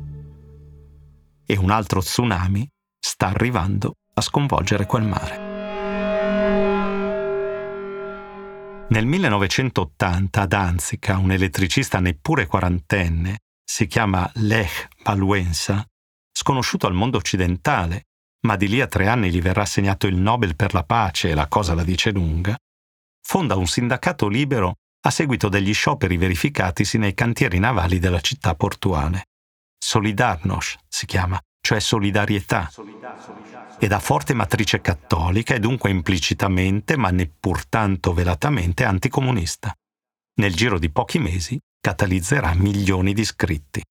E 1.44 1.56
un 1.56 1.70
altro 1.70 2.00
tsunami 2.00 2.68
sta 2.98 3.28
arrivando 3.28 3.94
a 4.14 4.20
sconvolgere 4.20 4.86
quel 4.86 5.04
mare. 5.04 5.44
Nel 8.88 9.04
1980 9.04 10.40
a 10.40 10.46
Danzica 10.46 11.18
un 11.18 11.32
elettricista 11.32 11.98
neppure 12.00 12.46
quarantenne, 12.46 13.38
si 13.64 13.86
chiama 13.86 14.30
Lech 14.34 14.88
Walesa, 15.04 15.84
sconosciuto 16.32 16.86
al 16.86 16.94
mondo 16.94 17.18
occidentale, 17.18 18.04
ma 18.46 18.54
di 18.56 18.68
lì 18.68 18.80
a 18.80 18.86
tre 18.86 19.08
anni 19.08 19.30
gli 19.30 19.40
verrà 19.40 19.62
assegnato 19.62 20.06
il 20.06 20.16
Nobel 20.16 20.54
per 20.54 20.72
la 20.72 20.84
pace 20.84 21.30
e 21.30 21.34
la 21.34 21.48
cosa 21.48 21.75
la 21.75 21.82
dice 21.82 22.12
lunga, 22.12 22.56
fonda 23.26 23.56
un 23.56 23.66
sindacato 23.66 24.28
libero 24.28 24.76
a 25.00 25.11
seguito 25.11 25.49
degli 25.49 25.75
scioperi 25.75 26.16
verificatisi 26.16 26.97
nei 26.97 27.12
cantieri 27.12 27.59
navali 27.59 27.99
della 27.99 28.21
città 28.21 28.54
portuale. 28.54 29.25
Solidarność 29.76 30.78
si 30.88 31.06
chiama, 31.06 31.40
cioè 31.61 31.80
solidarietà, 31.80 32.71
ed 33.80 33.90
ha 33.90 33.99
forte 33.99 34.33
matrice 34.33 34.80
cattolica 34.80 35.54
e 35.54 35.59
dunque 35.59 35.90
implicitamente, 35.90 36.97
ma 36.97 37.11
neppur 37.11 37.66
tanto 37.66 38.14
velatamente 38.14 38.85
anticomunista. 38.85 39.75
Nel 40.37 40.54
giro 40.54 40.78
di 40.78 40.90
pochi 40.90 41.18
mesi 41.18 41.59
catalizzerà 41.80 42.54
milioni 42.54 43.12
di 43.12 43.23
iscritti. 43.23 43.83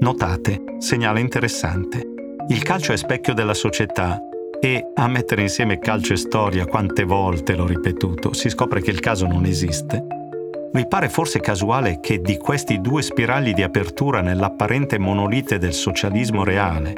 Notate, 0.00 0.76
segnale 0.78 1.20
interessante, 1.20 2.02
il 2.48 2.62
calcio 2.62 2.92
è 2.94 2.96
specchio 2.96 3.34
della 3.34 3.54
società 3.54 4.18
e 4.64 4.92
a 4.94 5.06
mettere 5.08 5.42
insieme 5.42 5.78
calcio 5.78 6.14
e 6.14 6.16
storia 6.16 6.64
quante 6.64 7.04
volte 7.04 7.54
l'ho 7.54 7.66
ripetuto, 7.66 8.32
si 8.32 8.48
scopre 8.48 8.80
che 8.80 8.90
il 8.90 8.98
caso 8.98 9.26
non 9.26 9.44
esiste. 9.44 10.02
Vi 10.72 10.86
pare 10.88 11.10
forse 11.10 11.38
casuale 11.38 12.00
che 12.00 12.22
di 12.22 12.38
questi 12.38 12.80
due 12.80 13.02
spiragli 13.02 13.52
di 13.52 13.62
apertura 13.62 14.22
nell'apparente 14.22 14.96
monolite 14.96 15.58
del 15.58 15.74
socialismo 15.74 16.44
reale, 16.44 16.94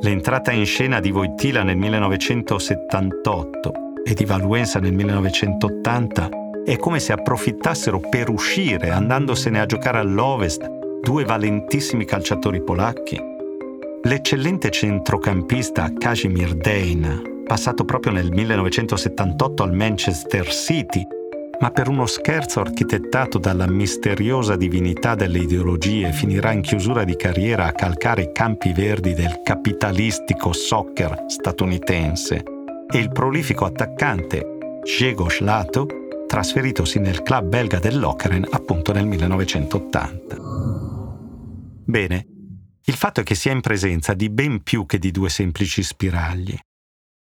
l'entrata 0.00 0.50
in 0.50 0.66
scena 0.66 0.98
di 0.98 1.12
Wojtyla 1.12 1.62
nel 1.62 1.76
1978 1.76 3.72
e 4.04 4.12
di 4.12 4.24
Valuenza 4.24 4.80
nel 4.80 4.94
1980 4.94 6.28
è 6.64 6.76
come 6.78 6.98
se 6.98 7.12
approfittassero 7.12 8.00
per 8.00 8.28
uscire 8.28 8.90
andandosene 8.90 9.60
a 9.60 9.66
giocare 9.66 9.98
all'Ovest 9.98 10.68
due 11.00 11.24
valentissimi 11.24 12.04
calciatori 12.06 12.60
polacchi? 12.60 13.33
L'eccellente 14.06 14.68
centrocampista 14.68 15.90
Kazimir 15.96 16.54
Dein, 16.56 17.42
passato 17.46 17.86
proprio 17.86 18.12
nel 18.12 18.30
1978 18.30 19.62
al 19.62 19.72
Manchester 19.72 20.46
City, 20.48 21.02
ma 21.58 21.70
per 21.70 21.88
uno 21.88 22.04
scherzo 22.04 22.60
architettato 22.60 23.38
dalla 23.38 23.66
misteriosa 23.66 24.56
divinità 24.56 25.14
delle 25.14 25.38
ideologie 25.38 26.12
finirà 26.12 26.52
in 26.52 26.60
chiusura 26.60 27.02
di 27.04 27.16
carriera 27.16 27.64
a 27.64 27.72
calcare 27.72 28.24
i 28.24 28.32
campi 28.32 28.74
verdi 28.74 29.14
del 29.14 29.40
capitalistico 29.42 30.52
soccer 30.52 31.24
statunitense, 31.26 32.42
e 32.92 32.98
il 32.98 33.10
prolifico 33.10 33.64
attaccante 33.64 34.80
Diego 34.82 35.30
Schlato, 35.30 35.86
trasferitosi 36.26 36.98
nel 36.98 37.22
club 37.22 37.48
belga 37.48 37.78
dell'Okeren 37.78 38.46
appunto 38.50 38.92
nel 38.92 39.06
1980. 39.06 40.36
Bene, 41.86 42.26
il 42.86 42.94
fatto 42.94 43.20
è 43.20 43.22
che 43.22 43.34
si 43.34 43.48
è 43.48 43.52
in 43.52 43.60
presenza 43.60 44.12
di 44.12 44.28
ben 44.28 44.62
più 44.62 44.84
che 44.84 44.98
di 44.98 45.10
due 45.10 45.30
semplici 45.30 45.82
spiragli. 45.82 46.56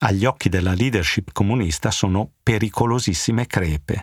Agli 0.02 0.24
occhi 0.24 0.48
della 0.48 0.74
leadership 0.74 1.32
comunista 1.34 1.92
sono 1.92 2.32
pericolosissime 2.42 3.46
crepe. 3.46 4.00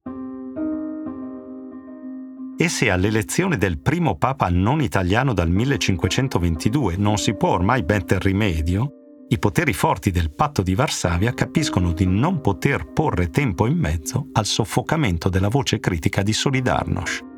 E 2.59 2.69
se 2.69 2.91
all'elezione 2.91 3.57
del 3.57 3.79
primo 3.79 4.17
papa 4.17 4.49
non 4.51 4.83
italiano 4.83 5.33
dal 5.33 5.51
1522 5.51 6.97
non 6.97 7.17
si 7.17 7.35
può 7.35 7.51
ormai 7.51 7.85
metter 7.87 8.23
rimedio, 8.23 8.91
i 9.29 9.39
poteri 9.39 9.73
forti 9.73 10.11
del 10.11 10.35
patto 10.35 10.63
di 10.63 10.75
Varsavia 10.75 11.33
capiscono 11.33 11.93
di 11.93 12.07
non 12.07 12.41
poter 12.41 12.93
porre 12.93 13.31
tempo 13.31 13.67
in 13.67 13.79
mezzo 13.79 14.29
al 14.33 14.47
soffocamento 14.47 15.29
della 15.29 15.49
voce 15.49 15.81
critica 15.81 16.23
di 16.23 16.33
Solidarnosc 16.33 17.35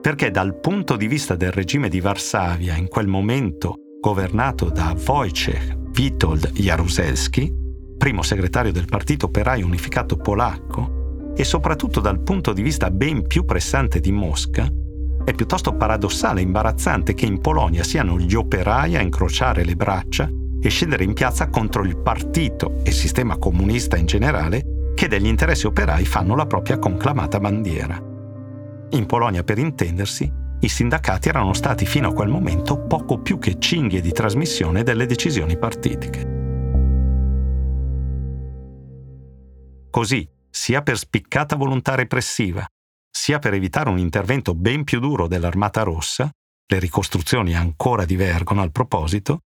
perché 0.00 0.30
dal 0.30 0.58
punto 0.58 0.96
di 0.96 1.06
vista 1.06 1.36
del 1.36 1.52
regime 1.52 1.88
di 1.88 2.00
Varsavia, 2.00 2.74
in 2.74 2.88
quel 2.88 3.06
momento 3.06 3.74
governato 4.00 4.70
da 4.70 4.96
Wojciech 5.06 5.76
Witold 5.94 6.52
Jaruzelski, 6.52 7.52
primo 7.98 8.22
segretario 8.22 8.72
del 8.72 8.86
Partito 8.86 9.26
Operaio 9.26 9.66
Unificato 9.66 10.16
Polacco, 10.16 11.32
e 11.36 11.44
soprattutto 11.44 12.00
dal 12.00 12.22
punto 12.22 12.52
di 12.54 12.62
vista 12.62 12.90
ben 12.90 13.26
più 13.26 13.44
pressante 13.44 14.00
di 14.00 14.10
Mosca, 14.10 14.66
è 15.22 15.34
piuttosto 15.34 15.74
paradossale 15.74 16.40
e 16.40 16.44
imbarazzante 16.44 17.12
che 17.12 17.26
in 17.26 17.40
Polonia 17.40 17.82
siano 17.82 18.18
gli 18.18 18.34
operai 18.34 18.96
a 18.96 19.02
incrociare 19.02 19.64
le 19.64 19.76
braccia 19.76 20.30
e 20.62 20.68
scendere 20.70 21.04
in 21.04 21.12
piazza 21.12 21.48
contro 21.48 21.84
il 21.84 21.98
partito 21.98 22.80
e 22.84 22.90
sistema 22.90 23.36
comunista 23.36 23.96
in 23.96 24.06
generale 24.06 24.92
che 24.94 25.08
degli 25.08 25.26
interessi 25.26 25.66
operai 25.66 26.04
fanno 26.04 26.34
la 26.34 26.46
propria 26.46 26.78
conclamata 26.78 27.38
bandiera. 27.38 28.09
In 28.92 29.06
Polonia, 29.06 29.44
per 29.44 29.58
intendersi, 29.58 30.30
i 30.62 30.68
sindacati 30.68 31.28
erano 31.28 31.52
stati 31.52 31.86
fino 31.86 32.08
a 32.08 32.12
quel 32.12 32.28
momento 32.28 32.86
poco 32.86 33.20
più 33.20 33.38
che 33.38 33.60
cinghie 33.60 34.00
di 34.00 34.10
trasmissione 34.10 34.82
delle 34.82 35.06
decisioni 35.06 35.56
partitiche. 35.56 36.38
Così, 39.90 40.28
sia 40.50 40.82
per 40.82 40.98
spiccata 40.98 41.54
volontà 41.54 41.94
repressiva, 41.94 42.66
sia 43.08 43.38
per 43.38 43.54
evitare 43.54 43.90
un 43.90 43.98
intervento 43.98 44.54
ben 44.54 44.82
più 44.82 44.98
duro 44.98 45.28
dell'Armata 45.28 45.82
Rossa, 45.82 46.28
le 46.66 46.78
ricostruzioni 46.80 47.54
ancora 47.54 48.04
divergono 48.04 48.60
al 48.60 48.72
proposito, 48.72 49.42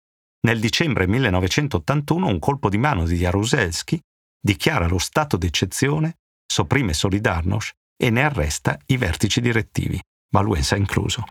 nel 0.42 0.61
dicembre 0.61 1.06
1981 1.06 2.26
un 2.26 2.38
colpo 2.38 2.68
di 2.68 2.78
mano 2.78 3.06
di 3.06 3.16
Jaruzelski 3.16 3.99
dichiara 4.38 4.87
lo 4.87 4.99
stato 4.99 5.38
d'eccezione, 5.38 6.18
sopprime 6.47 6.92
Solidarnosc 6.92 7.78
e 8.02 8.09
ne 8.09 8.23
arresta 8.23 8.78
i 8.87 8.97
vertici 8.97 9.42
direttivi, 9.42 10.00
Valuenza 10.30 10.75
incluso. 10.75 11.23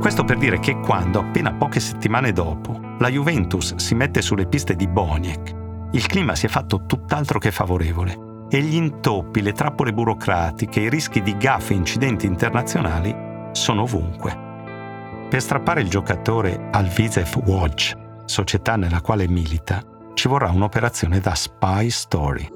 Questo 0.00 0.24
per 0.24 0.38
dire 0.38 0.58
che 0.58 0.80
quando, 0.80 1.20
appena 1.20 1.52
poche 1.52 1.78
settimane 1.78 2.32
dopo, 2.32 2.96
la 2.98 3.08
Juventus 3.08 3.76
si 3.76 3.94
mette 3.94 4.20
sulle 4.20 4.48
piste 4.48 4.74
di 4.74 4.88
Boniek, 4.88 5.54
il 5.92 6.06
clima 6.06 6.34
si 6.34 6.46
è 6.46 6.48
fatto 6.48 6.86
tutt'altro 6.86 7.38
che 7.38 7.52
favorevole 7.52 8.46
e 8.50 8.60
gli 8.60 8.74
intoppi, 8.74 9.40
le 9.40 9.52
trappole 9.52 9.92
burocratiche, 9.92 10.80
i 10.80 10.90
rischi 10.90 11.22
di 11.22 11.36
gaffe 11.36 11.74
e 11.74 11.76
incidenti 11.76 12.26
internazionali 12.26 13.14
sono 13.52 13.82
ovunque. 13.82 14.50
Per 15.30 15.40
strappare 15.40 15.80
il 15.80 15.88
giocatore 15.88 16.68
al 16.72 16.88
Vizev 16.88 17.36
Watch, 17.46 17.94
società 18.24 18.74
nella 18.74 19.00
quale 19.00 19.28
milita, 19.28 19.82
ci 20.14 20.28
vorrà 20.28 20.50
un'operazione 20.50 21.20
da 21.20 21.34
spy 21.34 21.90
story. 21.90 22.48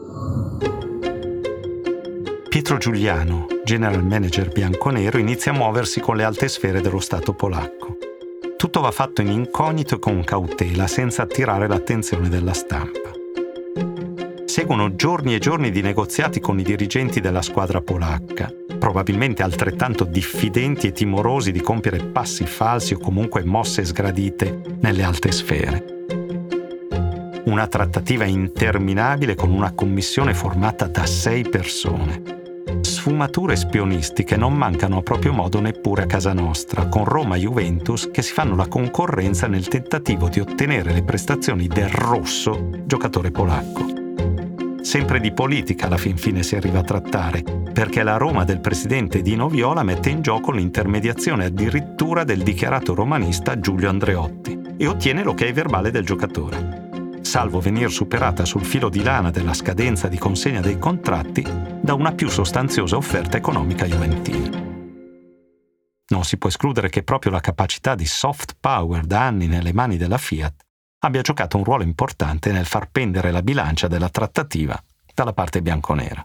Pietro 2.48 2.78
Giuliano, 2.78 3.46
general 3.64 4.02
manager 4.02 4.48
bianconero, 4.48 5.18
inizia 5.18 5.52
a 5.52 5.54
muoversi 5.54 6.00
con 6.00 6.16
le 6.16 6.24
alte 6.24 6.48
sfere 6.48 6.80
dello 6.80 7.00
Stato 7.00 7.34
polacco. 7.34 7.96
Tutto 8.56 8.80
va 8.80 8.90
fatto 8.90 9.20
in 9.20 9.28
incognito 9.28 9.96
e 9.96 9.98
con 9.98 10.24
cautela, 10.24 10.86
senza 10.86 11.22
attirare 11.22 11.68
l'attenzione 11.68 12.30
della 12.30 12.54
stampa. 12.54 13.10
Seguono 14.46 14.94
giorni 14.96 15.34
e 15.34 15.38
giorni 15.38 15.70
di 15.70 15.82
negoziati 15.82 16.40
con 16.40 16.58
i 16.58 16.62
dirigenti 16.62 17.20
della 17.20 17.42
squadra 17.42 17.82
polacca, 17.82 18.50
probabilmente 18.78 19.42
altrettanto 19.42 20.04
diffidenti 20.04 20.86
e 20.86 20.92
timorosi 20.92 21.52
di 21.52 21.60
compiere 21.60 22.02
passi 22.04 22.46
falsi 22.46 22.94
o 22.94 22.98
comunque 22.98 23.44
mosse 23.44 23.84
sgradite 23.84 24.78
nelle 24.80 25.02
alte 25.02 25.30
sfere. 25.30 25.95
Una 27.46 27.68
trattativa 27.68 28.24
interminabile 28.24 29.36
con 29.36 29.52
una 29.52 29.72
commissione 29.72 30.34
formata 30.34 30.88
da 30.88 31.06
sei 31.06 31.48
persone. 31.48 32.20
Sfumature 32.80 33.54
spionistiche 33.54 34.36
non 34.36 34.52
mancano 34.52 34.98
a 34.98 35.02
proprio 35.02 35.32
modo 35.32 35.60
neppure 35.60 36.02
a 36.02 36.06
casa 36.06 36.32
nostra, 36.32 36.88
con 36.88 37.04
Roma 37.04 37.36
e 37.36 37.40
Juventus 37.40 38.10
che 38.12 38.22
si 38.22 38.32
fanno 38.32 38.56
la 38.56 38.66
concorrenza 38.66 39.46
nel 39.46 39.68
tentativo 39.68 40.28
di 40.28 40.40
ottenere 40.40 40.92
le 40.92 41.04
prestazioni 41.04 41.68
del 41.68 41.88
rosso 41.88 42.70
giocatore 42.84 43.30
polacco 43.30 43.94
sempre 44.82 45.18
di 45.18 45.32
politica 45.32 45.86
alla 45.86 45.96
fin 45.96 46.16
fine 46.16 46.44
si 46.44 46.54
arriva 46.54 46.78
a 46.78 46.84
trattare, 46.84 47.42
perché 47.72 48.04
la 48.04 48.18
Roma 48.18 48.44
del 48.44 48.60
presidente 48.60 49.20
Dino 49.20 49.48
Viola 49.48 49.82
mette 49.82 50.10
in 50.10 50.22
gioco 50.22 50.52
l'intermediazione 50.52 51.46
addirittura 51.46 52.22
del 52.22 52.44
dichiarato 52.44 52.94
romanista 52.94 53.58
Giulio 53.58 53.88
Andreotti 53.88 54.74
e 54.76 54.86
ottiene 54.86 55.24
l'ok 55.24 55.50
verbale 55.50 55.90
del 55.90 56.04
giocatore 56.04 56.85
salvo 57.26 57.58
venir 57.58 57.90
superata 57.90 58.44
sul 58.44 58.64
filo 58.64 58.88
di 58.88 59.02
lana 59.02 59.30
della 59.30 59.52
scadenza 59.52 60.06
di 60.06 60.16
consegna 60.16 60.60
dei 60.60 60.78
contratti 60.78 61.44
da 61.82 61.92
una 61.94 62.12
più 62.12 62.28
sostanziosa 62.28 62.96
offerta 62.96 63.36
economica 63.36 63.84
juventina. 63.84 64.62
Non 66.08 66.22
si 66.22 66.36
può 66.38 66.48
escludere 66.48 66.88
che 66.88 67.02
proprio 67.02 67.32
la 67.32 67.40
capacità 67.40 67.96
di 67.96 68.06
soft 68.06 68.56
power 68.60 69.04
da 69.04 69.26
anni 69.26 69.48
nelle 69.48 69.72
mani 69.72 69.96
della 69.96 70.18
Fiat 70.18 70.54
abbia 71.00 71.20
giocato 71.22 71.56
un 71.56 71.64
ruolo 71.64 71.82
importante 71.82 72.52
nel 72.52 72.64
far 72.64 72.90
pendere 72.90 73.32
la 73.32 73.42
bilancia 73.42 73.88
della 73.88 74.08
trattativa 74.08 74.80
dalla 75.12 75.32
parte 75.32 75.60
bianconera. 75.62 76.24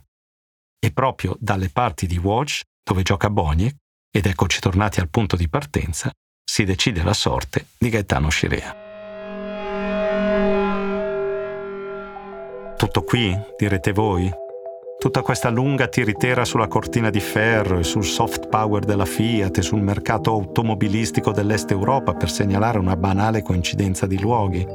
E 0.80 0.92
proprio 0.92 1.36
dalle 1.40 1.70
parti 1.70 2.06
di 2.06 2.18
Watch, 2.18 2.62
dove 2.84 3.02
gioca 3.02 3.30
Boniek, 3.32 3.76
ed 4.12 4.28
eccoci 4.28 4.60
tornati 4.60 5.00
al 5.00 5.10
punto 5.10 5.36
di 5.36 5.50
partenza, 5.50 6.12
si 6.44 6.64
decide 6.64 7.02
la 7.02 7.14
sorte 7.14 7.68
di 7.78 7.90
Gaetano 7.90 8.30
Scirea. 8.30 8.90
Tutto 12.91 13.08
qui, 13.08 13.34
direte 13.56 13.93
voi? 13.93 14.30
Tutta 14.99 15.21
questa 15.21 15.47
lunga 15.47 15.88
tiritera 15.88 16.43
sulla 16.43 16.67
cortina 16.67 17.10
di 17.10 17.21
ferro 17.21 17.80
e 17.80 17.84
sul 17.84 18.04
soft 18.04 18.49
power 18.49 18.84
della 18.84 19.06
Fiat 19.06 19.60
e 19.60 19.62
sul 19.62 19.82
mercato 19.82 20.32
automobilistico 20.32 21.32
dell'Est 21.32 21.71
Europa 21.71 22.13
per 22.13 22.30
segnalare 22.30 22.80
una 22.80 22.97
banale 22.97 23.43
coincidenza 23.43 24.08
di 24.08 24.19
luoghi? 24.19 24.67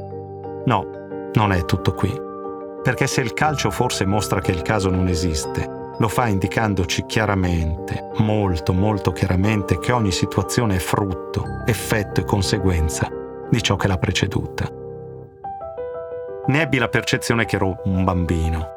No, 0.65 1.29
non 1.35 1.51
è 1.51 1.63
tutto 1.65 1.93
qui. 1.93 2.11
Perché 2.81 3.05
se 3.05 3.21
il 3.21 3.33
calcio 3.33 3.69
forse 3.69 4.03
mostra 4.07 4.41
che 4.41 4.51
il 4.51 4.63
caso 4.63 4.89
non 4.89 5.07
esiste, 5.07 5.69
lo 5.99 6.07
fa 6.07 6.25
indicandoci 6.25 7.05
chiaramente, 7.05 8.09
molto 8.17 8.73
molto 8.73 9.11
chiaramente, 9.11 9.77
che 9.77 9.91
ogni 9.91 10.11
situazione 10.11 10.77
è 10.77 10.79
frutto, 10.79 11.43
effetto 11.67 12.21
e 12.21 12.25
conseguenza 12.25 13.07
di 13.47 13.61
ciò 13.61 13.75
che 13.75 13.87
l'ha 13.87 13.99
preceduta. 13.99 14.76
Ne 16.47 16.61
ebbi 16.61 16.77
la 16.77 16.87
percezione 16.87 17.45
che 17.45 17.57
ero 17.57 17.81
un 17.83 18.03
bambino, 18.03 18.75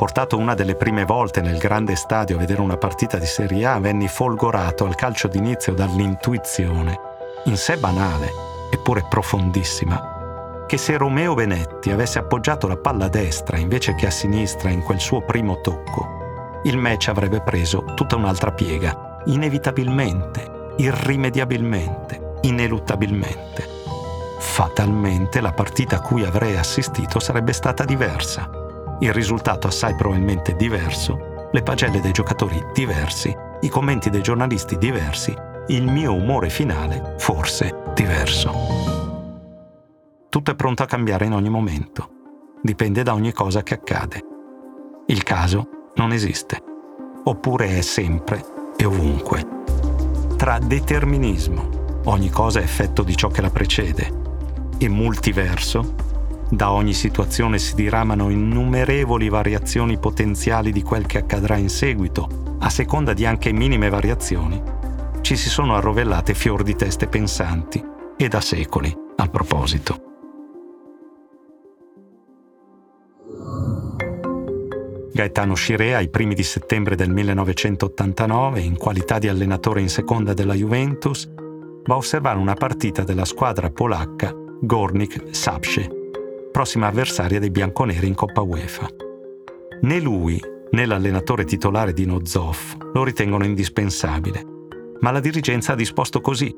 Portato 0.00 0.38
una 0.38 0.54
delle 0.54 0.76
prime 0.76 1.04
volte 1.04 1.42
nel 1.42 1.58
grande 1.58 1.94
stadio 1.94 2.36
a 2.36 2.38
vedere 2.38 2.62
una 2.62 2.78
partita 2.78 3.18
di 3.18 3.26
Serie 3.26 3.66
A, 3.66 3.78
venni 3.78 4.08
folgorato 4.08 4.86
al 4.86 4.94
calcio 4.94 5.28
d'inizio 5.28 5.74
dall'intuizione, 5.74 6.98
in 7.44 7.58
sé 7.58 7.76
banale, 7.76 8.30
eppure 8.72 9.04
profondissima, 9.10 10.64
che 10.66 10.78
se 10.78 10.96
Romeo 10.96 11.34
Benetti 11.34 11.90
avesse 11.90 12.18
appoggiato 12.18 12.66
la 12.66 12.78
palla 12.78 13.04
a 13.04 13.08
destra 13.08 13.58
invece 13.58 13.94
che 13.94 14.06
a 14.06 14.10
sinistra 14.10 14.70
in 14.70 14.82
quel 14.82 15.00
suo 15.00 15.20
primo 15.20 15.60
tocco, 15.60 16.60
il 16.64 16.78
match 16.78 17.08
avrebbe 17.08 17.42
preso 17.42 17.84
tutta 17.94 18.16
un'altra 18.16 18.52
piega, 18.52 19.20
inevitabilmente, 19.26 20.72
irrimediabilmente, 20.78 22.38
ineluttabilmente. 22.40 23.79
Fatalmente 24.40 25.40
la 25.40 25.52
partita 25.52 25.96
a 25.96 26.00
cui 26.00 26.24
avrei 26.24 26.56
assistito 26.56 27.20
sarebbe 27.20 27.52
stata 27.52 27.84
diversa 27.84 28.60
il 29.00 29.14
risultato 29.14 29.66
assai 29.66 29.94
probabilmente 29.94 30.54
diverso, 30.56 31.48
le 31.52 31.62
pagelle 31.62 32.00
dei 32.00 32.12
giocatori 32.12 32.62
diversi, 32.74 33.34
i 33.60 33.68
commenti 33.68 34.10
dei 34.10 34.20
giornalisti 34.20 34.76
diversi, 34.76 35.34
il 35.68 35.90
mio 35.90 36.12
umore 36.12 36.50
finale 36.50 37.14
forse 37.18 37.92
diverso. 37.94 38.52
Tutto 40.28 40.50
è 40.50 40.54
pronto 40.54 40.82
a 40.82 40.86
cambiare 40.86 41.24
in 41.24 41.32
ogni 41.32 41.48
momento, 41.48 42.10
dipende 42.62 43.02
da 43.02 43.14
ogni 43.14 43.32
cosa 43.32 43.62
che 43.62 43.74
accade. 43.74 44.24
Il 45.06 45.22
caso 45.22 45.92
non 45.94 46.12
esiste, 46.12 46.62
oppure 47.24 47.78
è 47.78 47.80
sempre 47.80 48.44
e 48.76 48.84
ovunque. 48.84 49.46
Tra 50.36 50.58
determinismo, 50.58 52.02
ogni 52.04 52.28
cosa 52.28 52.60
è 52.60 52.62
effetto 52.62 53.02
di 53.02 53.16
ciò 53.16 53.28
che 53.28 53.40
la 53.40 53.50
precede, 53.50 54.19
e 54.82 54.88
multiverso, 54.88 55.94
da 56.48 56.72
ogni 56.72 56.94
situazione 56.94 57.58
si 57.58 57.74
diramano 57.74 58.30
innumerevoli 58.30 59.28
variazioni 59.28 59.98
potenziali 59.98 60.72
di 60.72 60.82
quel 60.82 61.04
che 61.04 61.18
accadrà 61.18 61.56
in 61.56 61.68
seguito, 61.68 62.56
a 62.60 62.70
seconda 62.70 63.12
di 63.12 63.26
anche 63.26 63.52
minime 63.52 63.90
variazioni. 63.90 64.60
Ci 65.20 65.36
si 65.36 65.50
sono 65.50 65.76
arrovellate 65.76 66.32
fior 66.32 66.62
di 66.62 66.74
teste 66.74 67.08
pensanti, 67.08 67.84
e 68.16 68.28
da 68.28 68.40
secoli, 68.40 68.94
al 69.16 69.30
proposito. 69.30 70.02
Gaetano 75.12 75.54
Scirea, 75.54 75.98
ai 75.98 76.08
primi 76.08 76.34
di 76.34 76.42
settembre 76.42 76.96
del 76.96 77.10
1989, 77.10 78.60
in 78.60 78.78
qualità 78.78 79.18
di 79.18 79.28
allenatore 79.28 79.82
in 79.82 79.90
seconda 79.90 80.32
della 80.32 80.54
Juventus, 80.54 81.30
va 81.84 81.94
a 81.94 81.98
osservare 81.98 82.38
una 82.38 82.54
partita 82.54 83.02
della 83.04 83.26
squadra 83.26 83.70
polacca 83.70 84.48
Gornik 84.62 85.34
Sapsce 85.34 85.88
prossima 86.52 86.88
avversaria 86.88 87.38
dei 87.38 87.50
bianconeri 87.50 88.06
in 88.06 88.14
Coppa 88.14 88.42
UEFA. 88.42 88.88
Né 89.80 90.00
lui 90.00 90.38
né 90.72 90.84
l'allenatore 90.84 91.44
titolare 91.44 91.94
di 91.94 92.04
Nozoff 92.04 92.76
lo 92.92 93.02
ritengono 93.02 93.46
indispensabile, 93.46 94.44
ma 95.00 95.12
la 95.12 95.20
dirigenza 95.20 95.72
ha 95.72 95.76
disposto 95.76 96.20
così 96.20 96.54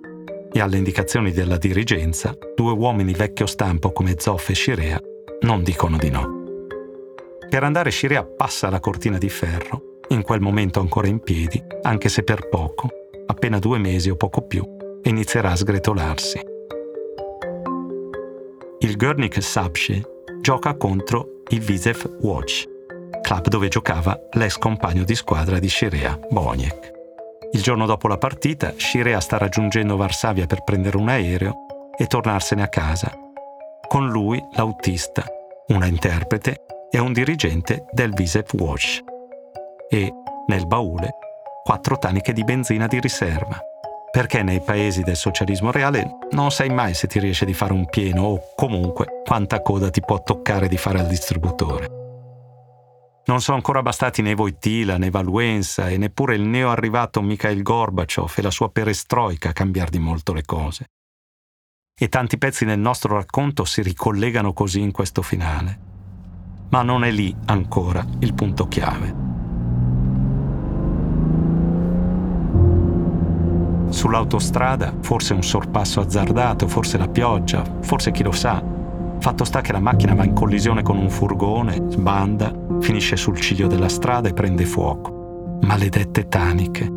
e 0.53 0.61
alle 0.61 0.79
indicazioni 0.79 1.31
della 1.31 1.59
dirigenza 1.59 2.37
due 2.57 2.73
uomini 2.73 3.13
vecchio 3.13 3.47
stampo 3.47 3.93
come 3.93 4.17
Zoff 4.19 4.49
e 4.49 4.55
Scirea 4.55 5.01
non 5.43 5.63
dicono 5.63 5.97
di 5.97 6.11
no. 6.11 6.41
Per 7.49 7.63
andare 7.63 7.91
Scirea 7.91 8.25
passa 8.25 8.69
la 8.69 8.81
cortina 8.81 9.19
di 9.19 9.29
ferro, 9.29 10.01
in 10.09 10.23
quel 10.23 10.41
momento 10.41 10.81
ancora 10.81 11.07
in 11.07 11.21
piedi, 11.21 11.63
anche 11.83 12.09
se 12.09 12.25
per 12.25 12.49
poco, 12.49 12.89
appena 13.27 13.61
due 13.61 13.79
mesi 13.79 14.11
o 14.11 14.17
poco 14.17 14.43
più, 14.43 14.65
e 15.03 15.09
inizierà 15.09 15.53
a 15.53 15.57
sgretolarsi. 15.57 16.51
Il 18.85 18.97
Görnik 18.97 19.41
Sabsche 19.41 20.03
gioca 20.41 20.75
contro 20.75 21.43
il 21.51 21.61
Vizev 21.61 22.19
Watch, 22.23 22.65
club 23.21 23.47
dove 23.47 23.69
giocava 23.69 24.19
l'ex 24.33 24.57
compagno 24.59 25.05
di 25.05 25.15
squadra 25.15 25.61
di 25.61 25.69
Scirea, 25.69 26.19
Boniek. 26.29 26.91
Il 27.53 27.63
giorno 27.63 27.87
dopo 27.87 28.09
la 28.09 28.19
partita, 28.19 28.73
Scirea 28.77 29.21
sta 29.21 29.39
raggiungendo 29.39 29.97
Varsavia 29.97 30.47
per 30.47 30.65
prendere 30.65 30.97
un 30.97 31.09
aereo 31.09 31.55
e 31.97 32.09
tornarsene 32.09 32.61
a 32.61 32.69
casa. 32.69 33.17
Con 33.87 34.09
lui 34.09 34.43
l'autista, 34.57 35.25
una 35.69 35.87
interprete 35.87 36.65
e 36.91 36.99
un 36.99 37.13
dirigente 37.13 37.85
del 37.93 38.13
Visev 38.13 38.49
Wash. 38.55 39.01
E, 39.89 40.13
nel 40.49 40.67
baule, 40.67 41.11
quattro 41.63 41.99
taniche 41.99 42.33
di 42.33 42.43
benzina 42.43 42.89
di 42.89 42.99
riserva. 42.99 43.61
Perché 44.13 44.43
nei 44.43 44.61
paesi 44.61 45.03
del 45.03 45.17
socialismo 45.17 45.71
reale 45.71 46.19
non 46.33 46.51
sai 46.51 46.69
mai 46.69 46.93
se 46.93 47.07
ti 47.07 47.19
riesce 47.19 47.47
di 47.47 47.55
fare 47.55 47.73
un 47.73 47.89
pieno 47.89 48.25
o 48.25 48.41
comunque 48.55 49.23
quanta 49.25 49.63
coda 49.63 49.89
ti 49.89 50.03
può 50.03 50.23
toccare 50.23 50.69
di 50.69 50.77
fare 50.77 51.01
al 51.01 51.07
distributore. 51.07 51.87
Non 53.25 53.41
sono 53.41 53.57
ancora 53.57 53.81
bastati 53.81 54.21
né 54.21 54.35
Wojtyla 54.35 54.99
né 54.99 55.09
Valuenza 55.09 55.89
e 55.89 55.97
neppure 55.97 56.35
il 56.35 56.43
neo 56.43 56.69
arrivato 56.69 57.23
Mikhail 57.23 57.63
Gorbaciov 57.63 58.35
e 58.37 58.43
la 58.43 58.51
sua 58.51 58.69
perestroica 58.69 59.49
a 59.49 59.55
cambiare 59.55 59.91
di 59.91 59.99
molto 59.99 60.35
le 60.35 60.43
cose. 60.45 60.91
E 61.99 62.09
tanti 62.11 62.37
pezzi 62.37 62.67
nel 62.67 62.81
nostro 62.81 63.15
racconto 63.15 63.65
si 63.65 63.81
ricollegano 63.81 64.53
così 64.53 64.81
in 64.81 64.93
questo 64.93 65.23
finale. 65.23 65.79
Ma 66.69 66.83
non 66.83 67.03
è 67.05 67.11
lì 67.11 67.35
ancora 67.47 68.05
il 68.19 68.35
punto 68.35 68.69
chiave. 68.69 69.32
Sull'autostrada, 73.93 74.95
forse 75.01 75.35
un 75.35 75.43
sorpasso 75.43 76.01
azzardato, 76.01 76.67
forse 76.67 76.99
la 76.99 77.09
pioggia, 77.09 77.63
forse 77.83 78.11
chi 78.11 78.23
lo 78.23 78.33
sa, 78.33 78.63
Fatto 79.23 79.45
sta 79.45 79.61
che 79.61 79.71
la 79.71 79.79
macchina 79.79 80.15
va 80.15 80.25
in 80.25 80.33
collisione 80.33 80.83
con 80.83 80.97
un 80.97 81.09
furgone, 81.09 81.81
sbanda, 81.91 82.53
finisce 82.81 83.17
sul 83.17 83.39
ciglio 83.39 83.69
della 83.69 83.89
strada 83.89 84.29
e 84.29 84.33
prende 84.33 84.65
fuoco. 84.65 85.61
Maledette 85.61 86.27
taniche. 86.27 86.91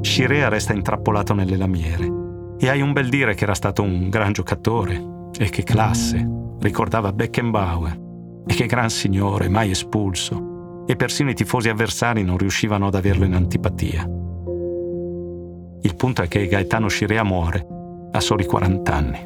Scirea 0.00 0.48
resta 0.48 0.74
intrappolato 0.74 1.34
nelle 1.34 1.56
lamiere. 1.56 2.08
E 2.56 2.68
hai 2.68 2.80
un 2.80 2.92
bel 2.92 3.08
dire 3.08 3.34
che 3.34 3.42
era 3.42 3.54
stato 3.54 3.82
un 3.82 4.08
gran 4.10 4.32
giocatore. 4.32 5.30
E 5.36 5.50
che 5.50 5.64
classe. 5.64 6.24
Ricordava 6.60 7.12
Beckenbauer. 7.12 8.00
E 8.46 8.54
che 8.54 8.66
gran 8.66 8.90
signore, 8.90 9.48
mai 9.48 9.72
espulso. 9.72 10.84
E 10.86 10.94
persino 10.94 11.30
i 11.30 11.34
tifosi 11.34 11.68
avversari 11.68 12.22
non 12.22 12.38
riuscivano 12.38 12.86
ad 12.86 12.94
averlo 12.94 13.24
in 13.24 13.34
antipatia. 13.34 14.08
Il 15.84 15.96
punto 15.96 16.22
è 16.22 16.28
che 16.28 16.46
Gaetano 16.46 16.86
Scirea 16.86 17.24
muore 17.24 17.66
a 18.12 18.20
soli 18.20 18.44
40 18.44 18.94
anni. 18.94 19.18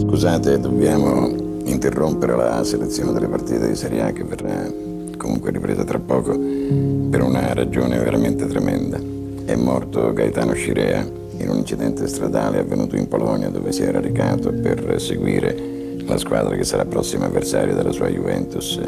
Scusate, 0.00 0.60
dobbiamo 0.60 1.26
interrompere 1.64 2.36
la 2.36 2.62
selezione 2.64 3.12
delle 3.12 3.28
partite 3.28 3.66
di 3.66 3.74
Serie 3.74 4.02
A 4.02 4.12
che 4.12 4.24
verrà 4.24 4.70
comunque 5.16 5.52
ripresa 5.52 5.84
tra 5.84 5.98
poco 5.98 6.38
per 6.38 7.22
una 7.22 7.54
ragione 7.54 7.98
veramente 7.98 8.46
tremenda. 8.46 9.00
È 9.46 9.54
morto 9.56 10.12
Gaetano 10.12 10.52
Scirea 10.52 11.00
in 11.38 11.48
un 11.48 11.56
incidente 11.56 12.06
stradale 12.06 12.58
avvenuto 12.58 12.94
in 12.94 13.08
Polonia 13.08 13.48
dove 13.48 13.72
si 13.72 13.82
era 13.82 14.00
recato 14.00 14.52
per 14.52 15.00
seguire 15.00 15.96
la 16.04 16.18
squadra 16.18 16.54
che 16.56 16.64
sarà 16.64 16.84
prossima 16.84 17.24
avversaria 17.24 17.72
della 17.72 17.92
sua 17.92 18.08
Juventus 18.08 18.78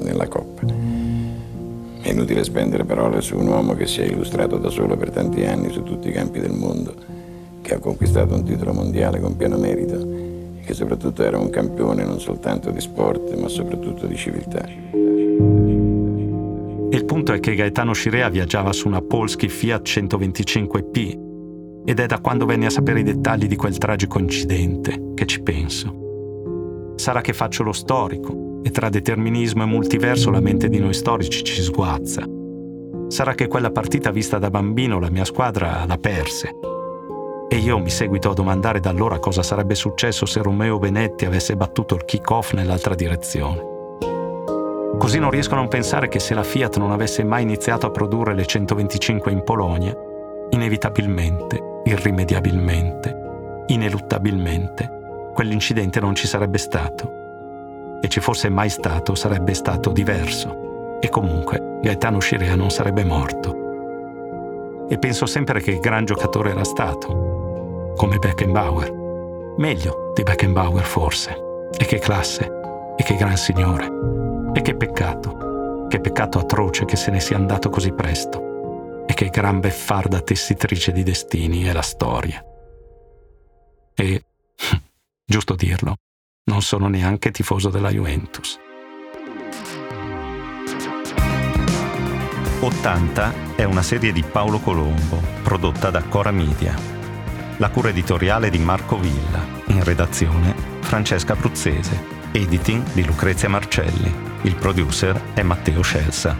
nella 0.00 0.26
Coppa. 0.26 0.77
È 2.00 2.10
inutile 2.10 2.44
spendere 2.44 2.84
parole 2.84 3.20
su 3.20 3.36
un 3.36 3.48
uomo 3.48 3.74
che 3.74 3.86
si 3.86 4.00
è 4.00 4.04
illustrato 4.04 4.56
da 4.56 4.70
solo 4.70 4.96
per 4.96 5.10
tanti 5.10 5.44
anni 5.44 5.70
su 5.70 5.82
tutti 5.82 6.08
i 6.08 6.12
campi 6.12 6.40
del 6.40 6.52
mondo 6.52 6.94
che 7.60 7.74
ha 7.74 7.78
conquistato 7.78 8.34
un 8.34 8.44
titolo 8.44 8.72
mondiale 8.72 9.20
con 9.20 9.36
pieno 9.36 9.58
merito 9.58 10.00
e 10.00 10.62
che 10.64 10.72
soprattutto 10.72 11.22
era 11.22 11.38
un 11.38 11.50
campione 11.50 12.02
non 12.04 12.18
soltanto 12.18 12.70
di 12.70 12.80
sport 12.80 13.34
ma 13.36 13.48
soprattutto 13.48 14.06
di 14.06 14.16
civiltà. 14.16 14.66
Il 16.90 17.04
punto 17.04 17.32
è 17.32 17.40
che 17.40 17.54
Gaetano 17.54 17.92
Scirea 17.92 18.30
viaggiava 18.30 18.72
su 18.72 18.88
una 18.88 19.02
Polski 19.02 19.48
Fiat 19.48 19.86
125P 19.86 21.26
ed 21.84 22.00
è 22.00 22.06
da 22.06 22.20
quando 22.20 22.46
venne 22.46 22.66
a 22.66 22.70
sapere 22.70 23.00
i 23.00 23.04
dettagli 23.04 23.46
di 23.46 23.56
quel 23.56 23.76
tragico 23.76 24.18
incidente 24.18 25.12
che 25.14 25.26
ci 25.26 25.42
penso. 25.42 26.94
Sarà 26.96 27.20
che 27.20 27.34
faccio 27.34 27.62
lo 27.62 27.72
storico 27.72 28.47
e 28.68 28.70
tra 28.70 28.90
determinismo 28.90 29.62
e 29.62 29.66
multiverso 29.66 30.30
la 30.30 30.40
mente 30.40 30.68
di 30.68 30.78
noi 30.78 30.92
storici 30.92 31.42
ci 31.42 31.62
sguazza. 31.62 32.22
Sarà 33.08 33.34
che 33.34 33.48
quella 33.48 33.70
partita 33.70 34.10
vista 34.10 34.38
da 34.38 34.50
bambino 34.50 35.00
la 35.00 35.08
mia 35.08 35.24
squadra 35.24 35.84
la 35.86 35.96
perse 35.96 36.54
e 37.48 37.56
io 37.56 37.78
mi 37.78 37.88
seguito 37.88 38.30
a 38.30 38.34
domandare 38.34 38.78
da 38.78 38.90
allora 38.90 39.18
cosa 39.18 39.42
sarebbe 39.42 39.74
successo 39.74 40.26
se 40.26 40.42
Romeo 40.42 40.78
Benetti 40.78 41.24
avesse 41.24 41.56
battuto 41.56 41.94
il 41.94 42.04
kick-off 42.04 42.52
nell'altra 42.52 42.94
direzione. 42.94 43.76
Così 44.98 45.18
non 45.18 45.30
riesco 45.30 45.54
a 45.54 45.56
non 45.56 45.68
pensare 45.68 46.08
che 46.08 46.18
se 46.18 46.34
la 46.34 46.42
Fiat 46.42 46.76
non 46.76 46.90
avesse 46.90 47.24
mai 47.24 47.44
iniziato 47.44 47.86
a 47.86 47.90
produrre 47.90 48.34
le 48.34 48.44
125 48.44 49.32
in 49.32 49.42
Polonia, 49.44 49.96
inevitabilmente, 50.50 51.80
irrimediabilmente, 51.84 53.64
ineluttabilmente, 53.68 55.30
quell'incidente 55.32 56.00
non 56.00 56.14
ci 56.14 56.26
sarebbe 56.26 56.58
stato. 56.58 57.17
E 58.00 58.08
ci 58.08 58.20
fosse 58.20 58.48
mai 58.48 58.68
stato 58.68 59.14
sarebbe 59.14 59.54
stato 59.54 59.90
diverso. 59.90 60.98
E 61.00 61.08
comunque 61.08 61.78
Gaetano 61.82 62.20
Scirea 62.20 62.54
non 62.54 62.70
sarebbe 62.70 63.04
morto. 63.04 64.86
E 64.88 64.98
penso 64.98 65.26
sempre 65.26 65.60
che 65.60 65.78
gran 65.78 66.04
giocatore 66.04 66.50
era 66.50 66.64
stato, 66.64 67.92
come 67.96 68.18
Beckenbauer. 68.18 69.54
Meglio 69.58 70.12
di 70.14 70.22
Beckenbauer 70.22 70.84
forse. 70.84 71.36
E 71.76 71.84
che 71.84 71.98
classe, 71.98 72.50
e 72.96 73.02
che 73.02 73.14
gran 73.16 73.36
signore. 73.36 73.90
E 74.54 74.62
che 74.62 74.74
peccato, 74.74 75.86
che 75.88 76.00
peccato 76.00 76.38
atroce 76.38 76.84
che 76.84 76.96
se 76.96 77.10
ne 77.10 77.20
sia 77.20 77.36
andato 77.36 77.68
così 77.68 77.92
presto. 77.92 79.04
E 79.06 79.14
che 79.14 79.28
gran 79.28 79.60
beffarda 79.60 80.20
tessitrice 80.20 80.92
di 80.92 81.02
destini 81.02 81.64
è 81.64 81.72
la 81.72 81.82
storia. 81.82 82.42
E, 83.94 84.22
giusto 85.24 85.54
dirlo, 85.54 85.96
non 86.48 86.60
sono 86.60 86.88
neanche 86.88 87.30
tifoso 87.30 87.70
della 87.70 87.90
Juventus. 87.90 88.58
80 92.60 93.54
è 93.54 93.64
una 93.64 93.82
serie 93.82 94.12
di 94.12 94.22
Paolo 94.22 94.58
Colombo, 94.58 95.22
prodotta 95.42 95.90
da 95.90 96.02
Cora 96.02 96.32
Media 96.32 96.96
la 97.58 97.70
cura 97.70 97.88
editoriale 97.88 98.50
di 98.50 98.58
Marco 98.58 98.96
Villa, 98.98 99.44
in 99.66 99.82
redazione 99.82 100.54
Francesca 100.80 101.34
Bruzzese, 101.34 102.16
editing 102.30 102.92
di 102.92 103.04
Lucrezia 103.04 103.48
Marcelli, 103.48 104.14
il 104.42 104.54
producer 104.54 105.20
è 105.34 105.42
Matteo 105.42 105.82
Scelsa. 105.82 106.36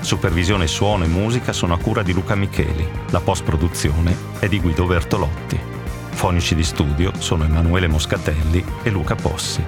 Supervisione 0.00 0.66
suono 0.66 1.04
e 1.04 1.08
musica 1.08 1.54
sono 1.54 1.72
a 1.72 1.78
cura 1.78 2.02
di 2.02 2.12
Luca 2.12 2.34
Micheli, 2.34 2.86
la 3.10 3.20
post-produzione 3.20 4.14
è 4.38 4.46
di 4.46 4.60
Guido 4.60 4.84
Bertolotti. 4.84 5.77
Fonici 6.18 6.56
di 6.56 6.64
studio 6.64 7.12
sono 7.18 7.44
Emanuele 7.44 7.86
Moscatelli 7.86 8.64
e 8.82 8.90
Luca 8.90 9.14
Possi. 9.14 9.64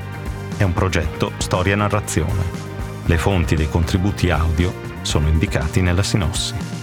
È 0.56 0.64
un 0.64 0.72
progetto 0.72 1.30
Storia 1.38 1.74
e 1.74 1.76
Narrazione. 1.76 2.42
Le 3.04 3.18
fonti 3.18 3.54
dei 3.54 3.68
contributi 3.68 4.30
audio 4.30 4.74
sono 5.02 5.28
indicati 5.28 5.80
nella 5.80 6.02
sinossi. 6.02 6.79